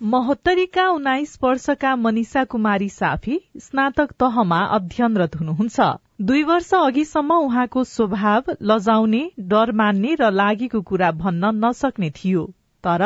महोत्तरीका 0.04 0.88
उन्नाइस 0.90 1.38
वर्षका 1.44 1.96
मनिषा 1.96 2.44
कुमारी 2.44 2.88
साफी 2.90 3.40
स्नातक 3.58 4.10
तहमा 4.20 4.58
अध्ययनरत 4.76 5.36
हुनुहुन्छ। 5.36 5.86
दुई 6.22 6.44
वर्ष 6.44 6.74
अघिसम्म 6.74 7.34
उहाँको 7.36 7.84
स्वभाव 7.84 8.52
लजाउने 8.62 9.22
डर 9.48 9.72
मान्ने 9.72 10.16
र 10.22 10.32
लागेको 10.32 10.82
कुरा 10.82 11.12
भन्न 11.22 11.52
नसक्ने 11.56 12.10
थियो। 12.10 12.44
तर 12.84 13.04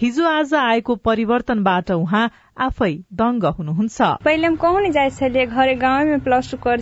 हिजो 0.00 0.26
आज 0.26 0.54
आएको 0.54 0.94
परिवर्तनबाट 1.04 1.90
उहाँ 1.90 2.30
आफै 2.58 2.92
दंग 3.12 3.44
हुनुहुन्छ। 3.58 4.00
पहिले 4.24 4.54
कहूँ 4.56 4.88
जाए 4.88 5.10
छलिए 5.10 5.46
घरे 5.46 5.74
गाँव 5.74 6.06
में 6.06 6.20
प्लस 6.20 6.50
टू 6.50 6.58
कर 6.64 6.80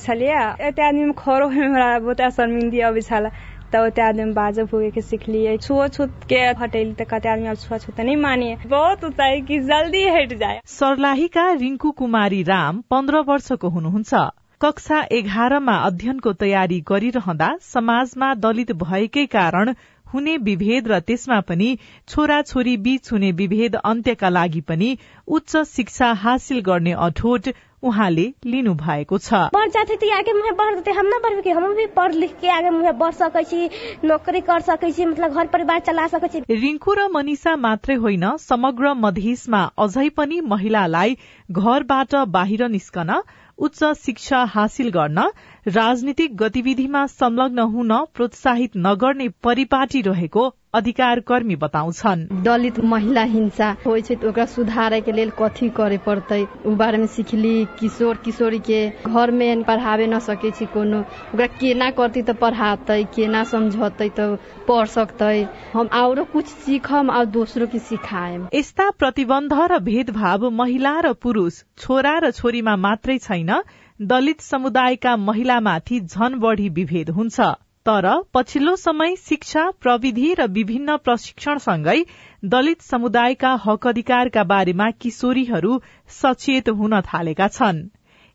खरो 1.18 1.48
हमरा 1.50 1.98
बहुत 1.98 2.20
शर्मिंदी 2.36 3.02
छला 3.02 3.30
तो 3.72 3.88
त्या 3.90 4.06
आदमी 4.08 4.32
बाजो 4.32 4.64
फूके 4.66 4.90
के 4.90 5.00
सीख 5.00 5.28
लिए 5.28 5.56
छुआछूत 5.58 6.24
के 6.28 6.40
हटेली 6.60 6.92
तो 6.92 7.04
कहते 7.04 7.28
आदमी 7.28 7.48
अब 7.48 7.56
छुआछूत 7.58 8.00
नहीं 8.00 8.16
मानिए। 8.16 8.56
बहुत 8.66 9.04
होता 9.04 9.24
है 9.24 9.40
कि 9.40 9.58
जल्दी 9.60 10.02
हट 10.08 10.34
जाए। 10.38 10.60
सर्लाहीका 10.70 11.50
रिङ्कु 11.54 11.90
कुमारी 11.92 12.42
राम 12.42 12.82
पन्ध्र 12.90 13.20
वर्षको 13.28 13.68
हुनुहुन्छ। 13.68 14.14
कक्षा 14.60 15.00
एघारमा 15.12 15.72
अध्ययनको 15.86 16.32
तयारी 16.32 16.80
गरिरहँदा 16.88 17.48
समाजमा 17.62 18.34
दलित 18.34 18.72
भएकै 18.82 19.24
कारण 19.26 19.74
हुने 20.16 20.36
विभेद 20.48 20.88
र 20.88 21.00
त्यसमा 21.04 21.40
पनि 21.44 21.70
छोरा 22.08 22.40
छोरी 22.48 22.76
बीच 22.88 23.12
हुने 23.12 23.32
विभेद 23.38 23.76
अन्त्यका 23.84 24.28
लागि 24.30 24.60
पनि 24.66 24.90
उच्च 25.28 25.56
शिक्षा 25.68 26.12
हासिल 26.24 26.60
गर्ने 26.66 26.92
अठोट 27.06 27.54
उहाँले 27.82 28.22
लिनु 28.44 28.72
भएको 28.74 29.18
छ। 29.18 29.38
बढ़ 29.54 29.68
जाते 29.70 29.96
तो 29.96 30.06
आगे 30.14 30.32
मुहे 30.32 30.52
बढ़ 30.58 30.74
देते 30.74 30.90
हम 30.90 31.06
ना 31.06 31.18
बढ़ 31.24 31.40
के 31.40 31.50
हम 31.50 31.74
भी 31.74 31.86
पढ़ 31.96 32.14
लिख 32.14 32.32
के 32.40 32.48
आगे 32.50 32.70
मुहे 32.70 32.92
बढ़ 33.02 33.12
सकै 33.14 33.42
छी 33.44 33.68
नौकरी 34.04 34.40
कर 34.42 34.60
सकै 34.68 34.90
छी 34.92 35.06
मतलब 35.06 35.34
घर 35.34 35.46
परिवार 35.54 35.80
चला 35.86 36.06
सकै 36.08 36.28
छी। 36.28 36.42
रिङ्कु 36.56 36.94
र 36.94 37.06
मनिषा 37.14 37.56
मात्रै 37.58 37.96
होइन 38.04 38.26
समग्र 38.40 38.94
मधेसमा 38.96 39.62
अझै 39.78 40.08
पनि 40.16 40.40
महिलालाई 40.52 41.16
घरबाट 41.50 42.14
बाहिर 42.32 42.68
निस्कन 42.70 43.12
उच्च 43.58 43.84
शिक्षा 43.98 44.42
हासिल 44.54 44.88
गर्न 44.90 45.28
राजनीतिक 45.66 46.36
गतिविधिमा 46.36 47.06
संलग्न 47.06 47.58
हुन 47.68 47.92
प्रोत्साहित 48.14 48.76
नगर्ने 48.76 49.28
परिपाटी 49.44 50.00
रहेको 50.00 50.42
अधिकार 50.74 51.20
कर्मी 51.20 51.56
बताउँछन्। 51.56 52.20
दलित 52.44 52.78
महिला 52.84 53.22
हिंसा 53.22 53.70
होइ 53.86 54.02
छै 54.02 54.14
ओकरा 54.26 54.44
सुधारे 54.46 55.00
के 55.00 55.12
लेल 55.12 55.30
कथी 55.38 55.68
करे 55.78 55.98
पड़तै? 55.98 56.40
उ 56.66 56.74
बारे 56.76 56.98
में 56.98 57.06
सिखली 57.06 57.54
किशोर 57.80 58.16
किशोरी 58.24 58.58
के 58.68 58.80
घर 59.06 59.30
में 59.30 59.62
पढ़ावे 59.64 60.06
न 60.06 60.18
सकै 60.18 60.50
छी 60.50 60.66
कोनो। 60.66 61.00
ओकरा 61.00 61.46
केना 61.58 61.90
करती 61.98 62.22
तऽ 62.22 62.34
पढ़ातै 62.40 63.02
केना 63.16 63.42
समझतै 63.44 64.08
तऽ 64.18 64.36
पढ़ 64.68 64.86
सकतै? 64.86 65.46
हम 65.72 65.88
औरो 65.94 66.24
कुछ 66.32 66.46
सीखम 66.62 67.10
और 67.10 67.24
दोसरो 67.38 67.66
के 67.66 67.78
सिखाएम 67.80 68.46
यस्ता 68.54 68.90
प्रतिबन्ध 68.98 69.58
र 69.72 69.78
भेदभाव 69.90 70.48
महिला 70.60 70.94
र 71.00 71.12
पुरूष 71.18 71.62
छोरा 71.78 72.14
र 72.18 72.30
छोरीमा 72.32 72.76
मात्रै 72.86 73.18
छैन। 73.18 73.52
दलित 74.00 74.40
समुदायका 74.40 75.16
महिलामाथि 75.16 76.00
झन 76.00 76.34
बढ़ी 76.38 76.68
विभेद 76.68 77.10
हुन्छ। 77.10 77.40
तर 77.86 78.06
पछिल्लो 78.34 78.76
समय 78.76 79.16
शिक्षा 79.16 79.70
प्रविधि 79.80 80.34
र 80.34 80.46
विभिन्न 80.46 80.96
प्रशिक्षणसँगै 80.96 82.04
दलित 82.44 82.80
समुदायका 82.82 83.52
हक 83.64 83.86
अधिकारका 83.86 84.44
बारेमा 84.44 84.90
किशोरीहरू 84.90 85.78
सचेत 86.08 86.68
हुन 86.68 87.00
थालेका 87.00 87.48
छन्। 87.48 87.78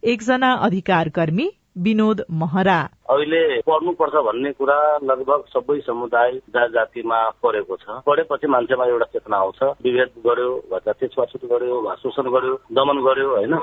एकजना 0.04 0.52
अधिकार 0.54 1.10
कर्मी 1.10 1.50
विनोद 1.78 2.24
महरा। 2.32 2.80
अहिले 3.10 3.62
पढ्नुपर्छ 3.62 4.14
भन्ने 4.14 4.52
कुरा 4.52 4.80
लगभग 5.04 5.44
सबै 5.48 5.80
समुदाय 5.80 6.32
जात 6.32 6.70
जातिमा 6.70 7.30
परेको 7.30 7.76
छ। 7.76 8.02
पढेपछि 8.06 8.48
मान्छेमा 8.48 8.86
एउटा 8.86 9.06
चेतना 9.06 9.38
आउँछ। 9.38 9.64
विभेद 9.64 10.10
गर्यो 10.28 10.80
छुवाछुत 11.08 11.46
गर्यो 11.46 11.82
वा 11.82 11.96
शोषण 11.96 12.24
गर्यो 12.24 12.56
दमन 12.72 13.04
गर्यो 13.06 13.30
होइन? 13.30 13.56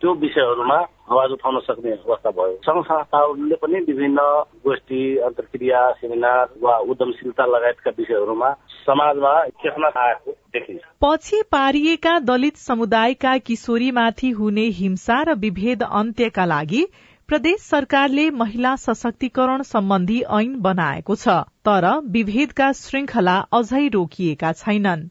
त्यो 0.00 0.14
विषयहरूमा 0.14 0.78
आवाज 1.08 1.30
उठाउन 1.30 1.58
सक्ने 1.60 1.90
अवस्था 1.92 2.30
भयो। 2.30 2.54
संघ 2.62 2.82
संस्थाहरूले 2.84 3.56
पनि 3.56 3.80
विभिन्न 3.82 4.22
गोष्ठी 4.64 5.00
अन्तर्क्रिया 5.22 5.80
सेमिनार 5.92 6.46
वा 6.62 6.76
उद्यमशीलता 6.84 7.46
लगायतका 7.46 7.90
विषयहरूमा 7.98 8.50
समाजमा 8.82 9.32
चेतना 9.62 9.88
आएको 10.00 10.32
देखिन्छ। 10.52 10.82
पछि 11.02 11.42
पारिएका 11.52 12.18
दलित 12.26 12.56
समुदायका 12.58 13.36
किशोरीमाथि 13.46 14.30
हुने 14.32 14.66
हिंसा 14.76 15.22
र 15.22 15.34
विभेद 15.38 15.82
अन्त्यका 15.82 16.44
लागि 16.44 16.84
प्रदेश 17.28 17.60
सरकारले 17.62 18.30
महिला 18.36 18.74
सशक्तिकरण 18.76 19.62
सम्बन्धी 19.64 20.20
ऐन 20.34 20.54
बनाएको 20.60 21.14
छ 21.16 21.42
तर 21.66 21.86
विभेदका 22.12 22.72
श्रृंखला 22.74 23.36
अझै 23.52 23.86
रोकिएका 23.88 24.52
छैनन्। 24.54 25.08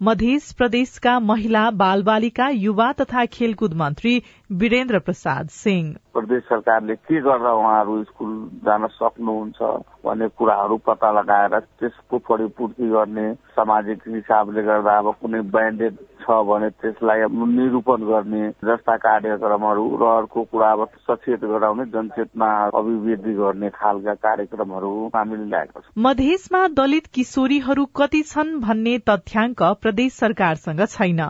मध्य 0.00 0.38
प्रदेशका 0.58 1.18
महिला 1.20 1.70
बाल 1.72 2.02
बालिका 2.02 2.48
युवा 2.48 2.90
तथा 2.92 3.24
खेलकुद 3.26 3.74
मन्त्री 3.74 4.12
वीरेन्द्र 4.50 4.98
प्रसाद 4.98 5.48
सिंह। 5.48 5.94
प्रदेश 6.14 6.42
सरकारले 6.44 6.94
के 6.94 7.20
गरेर 7.20 7.46
उहाँहरू 7.48 8.02
स्कुल 8.04 8.32
जान 8.64 8.86
सक्नुहुन्छ 8.86 9.60
भन्ने 10.04 10.28
कुराहरू 10.38 10.76
पत्ता 10.86 11.10
लगाएर 11.12 11.58
त्यसको 11.80 12.18
परिपूर्ति 12.28 12.88
गर्ने 12.88 13.32
सामाजिक 13.56 14.02
हिसाबले 14.08 14.62
गर्दा 14.62 14.98
अब 14.98 15.14
कुनै 15.22 15.40
ब्यान्डेड 15.48 15.96
छ 16.22 16.36
भने 16.44 16.68
त्यसलाई 16.70 17.20
निरूपण 17.56 18.04
गर्ने 18.04 18.42
जस्ता 18.64 18.96
कार्यक्रमहरू 18.96 19.84
र 19.96 20.04
अर्को 20.12 20.42
कुरा 20.52 20.70
अब 20.72 20.88
सचेत 21.08 21.44
गराउने 21.44 21.84
जनचेतना 21.96 22.48
अभिवृद्धि 22.74 23.34
गर्ने 23.34 23.70
खालका 23.70 24.14
कार्यक्रमहरू 24.26 24.92
हामीले 25.16 25.44
ल्याएको 25.44 25.80
छ। 25.80 25.84
मधेसमा 25.98 26.66
दलित 26.76 27.06
किशोरीहरू 27.14 27.84
कति 27.96 28.22
छन् 28.22 28.60
भन्ने 28.60 28.98
तथ्याङ्क 29.08 29.62
प्रदेश 29.82 30.12
सरकारसँग 30.14 30.84
छैन। 30.88 31.22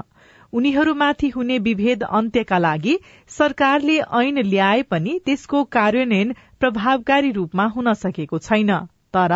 उनीहरूमाथि 0.55 1.29
हुने 1.29 1.59
विभेद 1.61 2.03
अन्त्यका 2.13 2.59
लागि 2.59 2.99
सरकारले 3.31 3.99
ऐन 4.19 4.43
ल्याए 4.45 4.83
पनि 4.91 5.19
त्यसको 5.25 5.63
कार्यान्वयन 5.77 6.35
प्रभावकारी 6.61 7.31
रूपमा 7.33 7.67
हुन 7.69 7.93
सकेको 7.95 8.39
छैन। 8.41 8.73
तर 9.15 9.35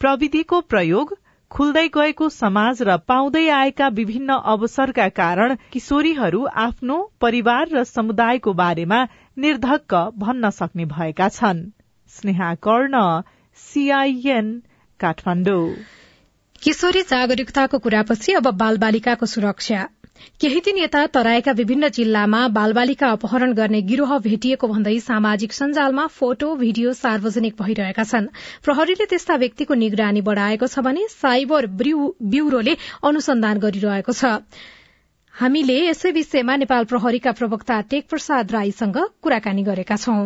प्रविधिको 0.00 0.60
प्रयोग 0.70 1.16
खुल्दै 1.50 1.86
गएको 1.88 2.28
समाज 2.28 2.82
र 2.82 2.96
पाउँदै 3.08 3.46
आएका 3.56 3.88
विभिन्न 3.96 4.36
अवसरका 4.52 5.08
कारण 5.18 5.56
किशोरीहरू 5.72 6.44
आफ्नो 6.60 6.96
परिवार 7.20 7.68
र 7.68 7.84
समुदायको 7.84 8.52
बारेमा 8.54 9.00
निर्धक्क 9.38 9.94
भन्न 10.18 10.50
सक्ने 10.50 10.84
भएका 10.92 11.28
छन्। 11.30 11.60
स्नेहा 12.12 12.54
कर्ण 12.66 13.02
सीआईएन 13.58 14.48
काठमाडौँ। 15.00 15.68
किशोरी 16.62 17.02
जागरूकताको 17.08 17.78
कुरापछि 17.78 18.32
अब 18.32 18.50
बाल 18.56 18.78
बालिकाको 18.78 19.26
सुरक्षा। 19.26 19.86
केही 20.40 20.60
दिन 20.60 20.76
यता 20.78 21.00
तराईका 21.14 21.52
विभिन्न 21.58 21.88
जिल्लामा 21.96 22.40
बालबालिका 22.56 23.08
अपहरण 23.16 23.52
गर्ने 23.58 23.80
गिरोह 23.88 24.12
भेटिएको 24.26 24.68
भन्दै 24.72 24.94
सामाजिक 25.06 25.56
सञ्जालमा 25.58 26.06
फोटो 26.18 26.50
भिडियो 26.62 26.92
सार्वजनिक 27.00 27.56
भइरहेका 27.60 28.04
छन्। 28.12 28.28
प्रहरीले 28.64 29.06
त्यस्ता 29.12 29.36
व्यक्तिको 29.44 29.74
निगरानी 29.82 30.24
बढ़ाएको 30.30 30.68
छ 30.68 30.86
भने 30.88 31.06
साइबर 31.10 31.66
ब्यूरोले 31.82 32.76
अनुसन्धान 33.10 33.66
गरिरहेको 33.66 34.16
छ। 34.22 34.32
हामीले 35.34 35.78
यसै 35.82 36.10
विषयमा 36.16 36.56
नेपाल 36.62 36.90
प्रहरीका 36.94 37.32
प्रवक्ता 37.38 37.80
टेक 37.92 38.10
प्रसाद 38.10 38.58
राईसँग 38.58 39.06
कुराकानी 39.22 39.70
गरेका 39.70 39.96
छौं। 40.06 40.20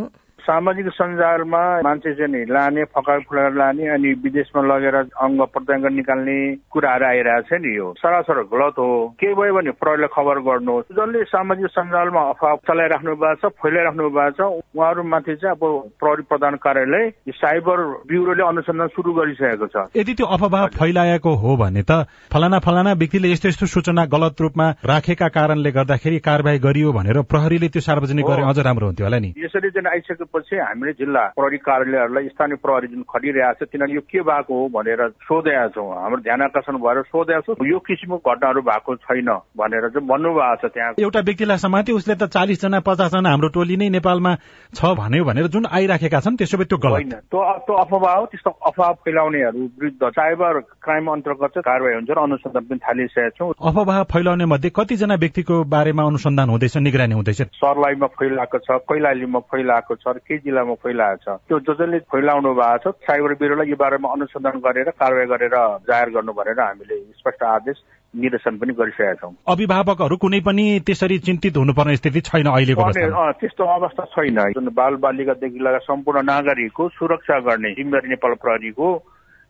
सामाजिक 0.49 0.87
सञ्जालमा 0.97 1.63
मान्छे 1.85 2.15
चाहिँ 2.19 2.45
लाने 2.49 2.85
फकाएर 2.97 3.21
फुलाएर 3.29 3.53
लाने 3.61 3.89
अनि 3.95 4.13
विदेशमा 4.25 4.63
लगेर 4.69 4.97
अङ्ग 4.97 5.41
प्रत्यङ्ग 5.55 5.87
निकाल्ने 5.97 6.39
कुराहरू 6.73 7.05
आइरहेको 7.07 7.49
छ 7.49 7.61
नि 7.61 7.77
यो। 7.77 7.87
सरासर 7.99 8.43
गलत 8.53 8.79
हो। 8.81 8.89
के 9.21 9.33
भयो 9.35 9.55
भने 9.55 9.71
प्रहरीलाई 9.77 10.13
खबर 10.17 10.41
गर्नुहोस्। 10.49 10.93
जसले 10.99 11.25
सामाजिक 11.29 11.69
सञ्जालमा 11.77 12.23
अफवा 12.33 12.55
चलाइराख्नु 12.69 13.15
भएको 13.23 13.49
छ 13.49 13.53
फैलाइराख्नु 13.61 14.09
भएको 14.09 14.37
छ 14.39 14.41
उहाँहरूमाथि 14.73 15.35
चाहिँ 15.37 15.55
अब 15.57 15.63
प्रहरी 16.01 16.23
प्रधान 16.31 16.55
कार्यालय 16.65 17.05
साइबर 17.43 17.79
ब्युरोले 18.09 18.43
अनुसन्धान 18.49 18.89
सुरु 18.97 19.13
गरिसकेको 19.13 19.67
छ। 19.67 19.77
यदि 19.97 20.15
त्यो 20.15 20.27
अफवाह 20.27 20.67
फैलाएको 20.79 21.35
हो 21.45 21.57
भने 21.57 21.83
त 21.83 22.07
फलाना 22.33 22.59
फलाना 22.65 22.93
व्यक्तिले 23.03 23.33
यस्तो 23.33 23.49
यस्तो 23.49 23.67
सूचना 23.67 24.05
गलत 24.15 24.41
रूपमा 24.41 24.71
राखेका 24.93 25.29
कारणले 25.29 25.71
गर्दाखेरि 25.77 26.19
कारवाही 26.25 26.59
गरियो 26.59 26.93
भनेर 26.93 27.23
प्रहरीले 27.29 27.69
त्यो 27.69 27.83
सार्वजनिक 27.83 28.27
गरे 28.27 28.43
अझ 28.49 28.59
राम्रो 28.65 28.87
हुन्थ्यो 28.87 29.07
होला 29.07 29.19
नि। 29.19 29.35
यसरी 29.37 29.71
चाहिँ 29.71 29.91
आइसकेपछि 29.93 30.38
त्यसपछि 30.39 30.57
हामीले 30.59 30.93
जिल्ला 30.93 31.25
प्रहरी 31.35 31.59
कार्यालयहरूलाई 31.59 32.29
स्थानीय 32.29 32.57
प्रहरी 32.63 32.87
जुन 32.89 33.03
खटिरहेको 33.03 33.65
छ 33.65 33.69
तिनीहरू 33.73 33.95
यो 33.95 34.03
के 34.07 34.21
भएको 34.23 34.55
हो 34.55 34.69
भनेर 34.71 35.01
सोधेका 35.27 35.67
छौँ। 35.75 35.89
हाम्रो 35.99 36.21
ध्यान 36.23 36.43
आकर्षण 36.43 36.77
भएर 36.79 37.03
सोधेका 37.11 37.41
छौँ। 37.41 37.67
यो 37.67 37.79
किसिमको 37.79 38.19
घटनाहरू 38.23 38.61
भएको 38.63 38.95
छैन 39.03 39.31
भनेर 39.59 39.89
चाहिँ 39.91 40.07
भन्नुभएको 40.07 40.57
छ 40.63 40.73
त्यहाँ। 40.75 40.95
एउटा 41.03 41.21
व्यक्तिलाई 41.29 41.59
समाति 41.59 41.93
उसले 41.93 42.15
त 42.15 42.31
चालिसजना 42.31 42.81
पचासजना 42.87 43.31
हाम्रो 43.31 43.49
टोली 43.51 43.77
नै 43.77 43.89
नेपालमा 43.99 44.33
छ 44.75 44.81
भन्यो 44.95 45.25
भनेर 45.25 45.47
जुन 45.51 45.67
आइराखेका 45.67 46.21
छन् 46.21 46.37
त्यसो 46.39 46.57
भए 46.59 46.69
त्यो 46.71 46.79
गलत। 46.79 47.15
त्यो 47.31 47.41
त्यो 47.67 47.75
अफवाह 47.75 48.15
हो 48.15 48.25
त्यस्तो 48.31 48.51
अफवाह 48.51 48.93
फैलाउनेहरू 49.03 49.61
विरुद्ध 49.83 50.03
साइबर 50.19 50.61
क्राइम 50.85 51.07
अन्तर्गत 51.13 51.51
चाहिँ 51.59 51.67
कारवाही 51.67 51.95
हुन्छ 51.99 52.11
र 52.11 52.19
अनुसन्धान 52.23 52.65
पनि 52.65 52.79
थालिसकेका 52.87 53.31
छौँ। 53.39 53.53
अफवाह 53.59 54.03
फैलाउने 54.13 54.47
मध्ये 54.47 54.71
कतिजना 54.77 55.15
व्यक्तिको 55.19 55.63
बारेमा 55.67 56.03
अनुसन्धान 56.07 56.49
हुँदैछ 56.49 56.77
निगरानी 56.79 57.15
हुँदैछ? 57.15 57.43
सर्लाहीमा 57.59 58.07
फैलाएको 58.19 58.59
छ 58.59 58.69
कैलालीमा 58.89 59.41
फैलाएको 59.51 59.95
छ 59.97 60.17
केही 60.29 60.39
जिल्लामा 60.45 60.75
फैलाएको 60.85 61.23
छ। 61.25 61.37
त्यो 61.49 61.59
जो 61.59 61.75
जसले 61.75 61.99
फैलाउनु 62.13 62.55
भएको 62.55 62.91
छ 62.93 63.09
साइबर 63.09 63.35
ब्युरोलाई 63.41 63.69
यो 63.69 63.77
बारेमा 63.77 64.09
अनुसन्धान 64.13 64.59
गरेर 64.67 64.91
कारवाही 65.01 65.27
गरेर 65.27 65.55
जाहेर 65.89 66.09
गर्नु 66.17 66.33
भनेर 66.33 66.61
हामीले 66.61 66.97
स्पष्ट 67.19 67.43
आदेश 67.43 67.77
निर्देशन 68.15 68.57
पनि 68.59 68.73
गरिसकेका 68.73 69.15
छौँ। 69.15 69.35
अभिभावकहरू 69.49 70.17
कुनै 70.17 70.41
पनि 70.41 70.65
त्यसरी 70.87 71.19
चिन्तित 71.27 71.57
हुनुपर्ने 71.57 71.97
स्थिति 71.97 72.21
छैन 72.29 72.47
अहिलेको 72.47 73.33
त्यस्तो 73.41 73.65
अवस्था 73.75 74.05
छैन। 74.15 74.41
जुन 74.53 74.69
बाल 74.73 74.95
बालिकादेखि 75.05 75.59
लगाएर 75.59 75.85
सम्पूर्ण 75.85 76.23
नागरिकको 76.25 76.89
सुरक्षा 76.89 77.39
गर्ने 77.49 77.71
जिम्मेवारी 77.75 78.09
नेपाल 78.09 78.35
प्रहरीको 78.45 78.89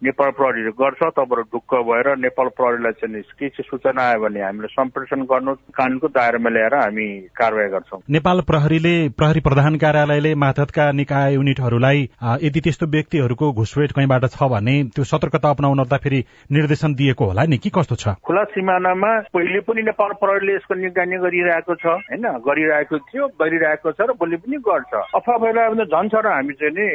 नेपाल 0.03 0.31
प्रहरीले 0.31 0.71
गर्छ 0.79 1.03
तबबाट 1.15 1.47
ढुक्क 1.53 1.75
भएर 1.87 2.09
नेपाल 2.17 2.49
प्रहरीलाई 2.57 2.93
चाहिँ 2.99 3.23
के 3.39 3.49
चाहिँ 3.49 3.67
सूचना 3.71 4.03
आयो 4.03 4.21
भने 4.23 4.41
हामीले 4.41 4.69
सम्प्रेषण 4.71 5.23
गर्नु 5.27 5.55
कानूनको 5.75 6.09
दायरामा 6.15 6.51
ल्याएर 6.51 6.75
हामी 6.75 7.07
कारवाही 7.35 7.69
गर्छौँ। 7.69 8.01
नेपाल 8.07 8.41
प्रहरीले 8.47 8.95
प्रहरी 9.19 9.41
प्रधान 9.41 9.77
कार्यालयले 9.83 10.35
माथतका 10.39 10.91
निकाय 11.01 11.35
युनिटहरूलाई 11.35 12.09
यदि 12.47 12.61
त्यस्तो 12.61 12.87
व्यक्तिहरूको 12.95 13.53
घुसपेट 13.53 13.93
कहीँबाट 13.99 14.25
छ 14.31 14.51
भने 14.55 14.77
त्यो 14.95 15.05
सतर्कता 15.05 15.51
अप्नाउन 15.51 15.85
फेरि 15.99 16.25
निर्देशन 16.53 16.95
दिएको 16.95 17.25
होला 17.35 17.43
नि? 17.51 17.59
के 17.59 17.71
कस्तो 17.75 17.95
छ? 17.99 18.15
खुला 18.23 18.45
सिमानामा 18.55 19.13
पहिले 19.35 19.61
पनि 19.67 19.83
नेपाल 19.83 20.13
प्रहरीले 20.23 20.55
यसको 20.55 20.75
निगरानी 20.79 21.17
गरिरहेको 21.27 21.75
छ 21.75 21.87
होइन? 22.07 22.25
गरिरहेको 22.47 22.99
थियो 23.03 23.29
गरिरहेको 23.35 23.93
छ 23.99 24.01
र 24.07 24.15
भोलि 24.15 24.37
पनि 24.47 24.63
गर्छ। 24.63 24.93
अफवा 24.95 25.37
भइरहेको 25.43 25.75
भने 25.75 25.91
झन् 25.91 26.11
छ 26.15 26.23
र 26.23 26.39
हामी 26.39 26.55
चाहिँ 26.55 26.75
नि 26.79 26.89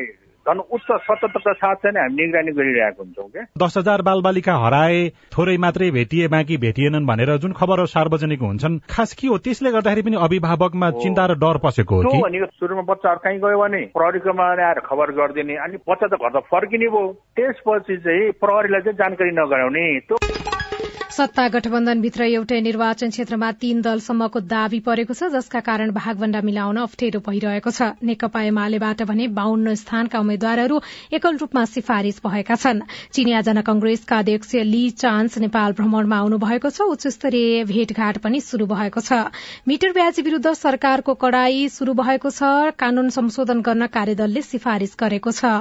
झन् 0.47 0.59
उच्च 0.71 0.87
सतर्कता 1.07 1.53
साथ 1.53 1.75
चाहिँ 1.75 1.99
हामी 1.99 2.15
निगरानी 2.15 2.51
गरिरहेको 2.51 3.03
हुन्छौँ 3.03 3.27
क्या 3.31 3.43
दस 3.57 3.77
हजार 3.77 4.01
बालबालिका 4.01 4.55
हराए 4.65 4.97
थोरै 5.31 5.57
मात्रै 5.57 5.89
भेटिए 5.91 6.27
बाँकी 6.27 6.57
भेटिएनन् 6.57 7.07
भनेर 7.07 7.37
जुन 7.37 7.51
खबरहरू 7.53 7.85
सार्वजनिक 7.85 8.41
हुन्छन् 8.41 8.79
खास 8.89 9.13
के 9.13 9.27
हो? 9.27 9.37
त्यसले 9.37 9.71
गर्दाखेरि 9.71 10.01
पनि 10.01 10.17
अभिभावकमा 10.19 10.89
चिन्ता 10.99 11.25
र 11.25 11.33
डर 11.39 11.57
पसेको 11.63 11.95
हो 11.95 12.21
भनेको 12.27 12.45
सुरुमा 12.59 12.83
बच्चाहरू 12.91 13.23
कहीँ 13.23 13.39
गयो 13.39 13.57
भने 13.63 13.81
प्रहरीकोमा 13.95 14.47
आएर 14.67 14.79
खबर 14.83 15.11
गरिदिने 15.19 15.55
अनि 15.63 15.77
बच्चा 15.87 16.07
त 16.07 16.19
घर 16.19 16.31
त 16.35 16.43
फर्किने 16.51 16.87
भयो। 16.91 17.07
त्यसपछि 17.39 17.97
चाहिँ 18.03 18.31
प्रहरीलाई 18.43 18.81
चाहिँ 18.81 18.97
जानकारी 18.99 19.31
नगराउने। 19.39 19.87
सत्ता 21.13 21.47
गठबन्धनभित्र 21.53 22.23
एउटै 22.25 22.59
निर्वाचन 22.65 23.09
क्षेत्रमा 23.09 23.49
तीन 23.61 23.81
दलसम्मको 23.85 24.39
दावी 24.51 24.77
परेको 24.85 25.13
छ 25.13 25.27
जसका 25.33 25.59
कारण 25.65 25.91
भागभण्डा 25.93 26.39
मिलाउन 26.41 26.77
अप्ठ्यारो 26.83 27.19
भइरहेको 27.27 27.69
छ। 27.69 27.89
नेकपा 28.01 28.41
एमालेबाट 28.43 29.03
भने 29.05 29.27
बाहन्न 29.37 29.73
स्थानका 29.77 30.19
उम्मेद्वारहरू 30.19 30.79
एकल 31.13 31.37
रूपमा 31.37 31.63
सिफारिश 31.65 32.17
भएका 32.25 32.55
छन्। 32.55 32.81
चिनिया 33.13 33.41
जनकंग्रेसका 33.45 34.17
अध्यक्ष 34.17 34.55
ली 34.65 34.89
चान्स 35.03 35.37
नेपाल 35.37 35.77
भ्रमणमा 35.77 36.17
आउनु 36.17 36.37
भएको 36.39 36.71
छ। 36.71 36.89
उच्च 36.89 37.07
स्तरीय 37.13 37.63
भेटघाट 37.65 38.17
पनि 38.25 38.41
शुरू 38.41 38.65
भएको 38.73 39.05
छ। 39.05 39.21
मिटर 39.69 39.93
ब्याज 39.93 40.19
विरूद्ध 40.21 40.55
सरकारको 40.55 41.13
कड़ाई 41.25 41.69
शुरू 41.69 41.93
भएको 41.93 42.29
छ। 42.31 42.73
कानून 42.79 43.13
संशोधन 43.19 43.61
गर्न 43.61 43.91
कार्यदलले 43.91 44.41
सिफारिश 44.49 44.97
गरेको 44.97 45.31
छ। 45.33 45.53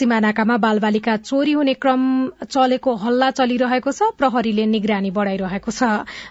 सिमानाकामा 0.00 0.56
बालबालिका 0.64 1.20
चोरी 1.28 1.52
हुने 1.52 1.76
क्रम 1.84 2.08
चलेको 2.48 2.96
हल्ला 3.04 3.30
चलिरहेको 3.36 3.92
छ। 3.92 4.12
प्रहरीले 4.16 4.84
निगरानी 4.86 5.10
बढ़ाइरहेको 5.10 5.70
छ। 5.70 5.82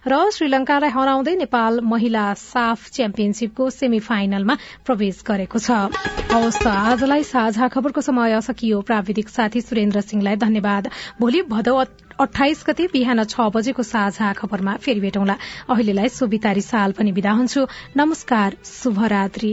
र 0.08 0.32
श्रीलंकालाई 0.32 0.89
हराउँदै 0.89 1.36
नेपाल 1.36 1.80
महिला 1.84 2.26
साफ 2.39 2.89
च्याम्पियनशीपको 2.89 3.70
सेमी 3.70 4.00
फाइनलमा 4.00 4.56
प्रवेश 4.88 5.24
गरेको 5.28 5.60
छ। 5.60 5.91
आजलाई 6.32 7.24
साझा 7.26 7.68
खबरको 7.68 8.02
समय 8.02 8.39
सकियो। 8.41 8.82
प्राविधिक 8.82 9.28
साथी 9.30 9.62
सुरेन्द्र 9.62 10.02
सिंहलाई 10.02 10.36
धन्यवाद। 10.39 10.89
भोलि 11.20 11.41
भदौ 11.52 11.76
अठाइस 12.15 12.63
गते 12.68 12.88
बिहान 12.96 13.24
छ 13.26 13.52
बजेको 13.52 13.84
साझा 13.84 14.32
खबरमा 14.34 14.80
फेरि 14.80 15.00
भेटौँला। 15.04 15.36
अहिलेलाई 15.68 16.10
सोभितारी 16.15 16.63
साल 16.63 16.96
पनि 16.96 17.12
विदा 17.12 17.32
हुन्छु। 17.36 17.68
नमस्कार 17.98 18.56
शुभरात्री। 18.63 19.52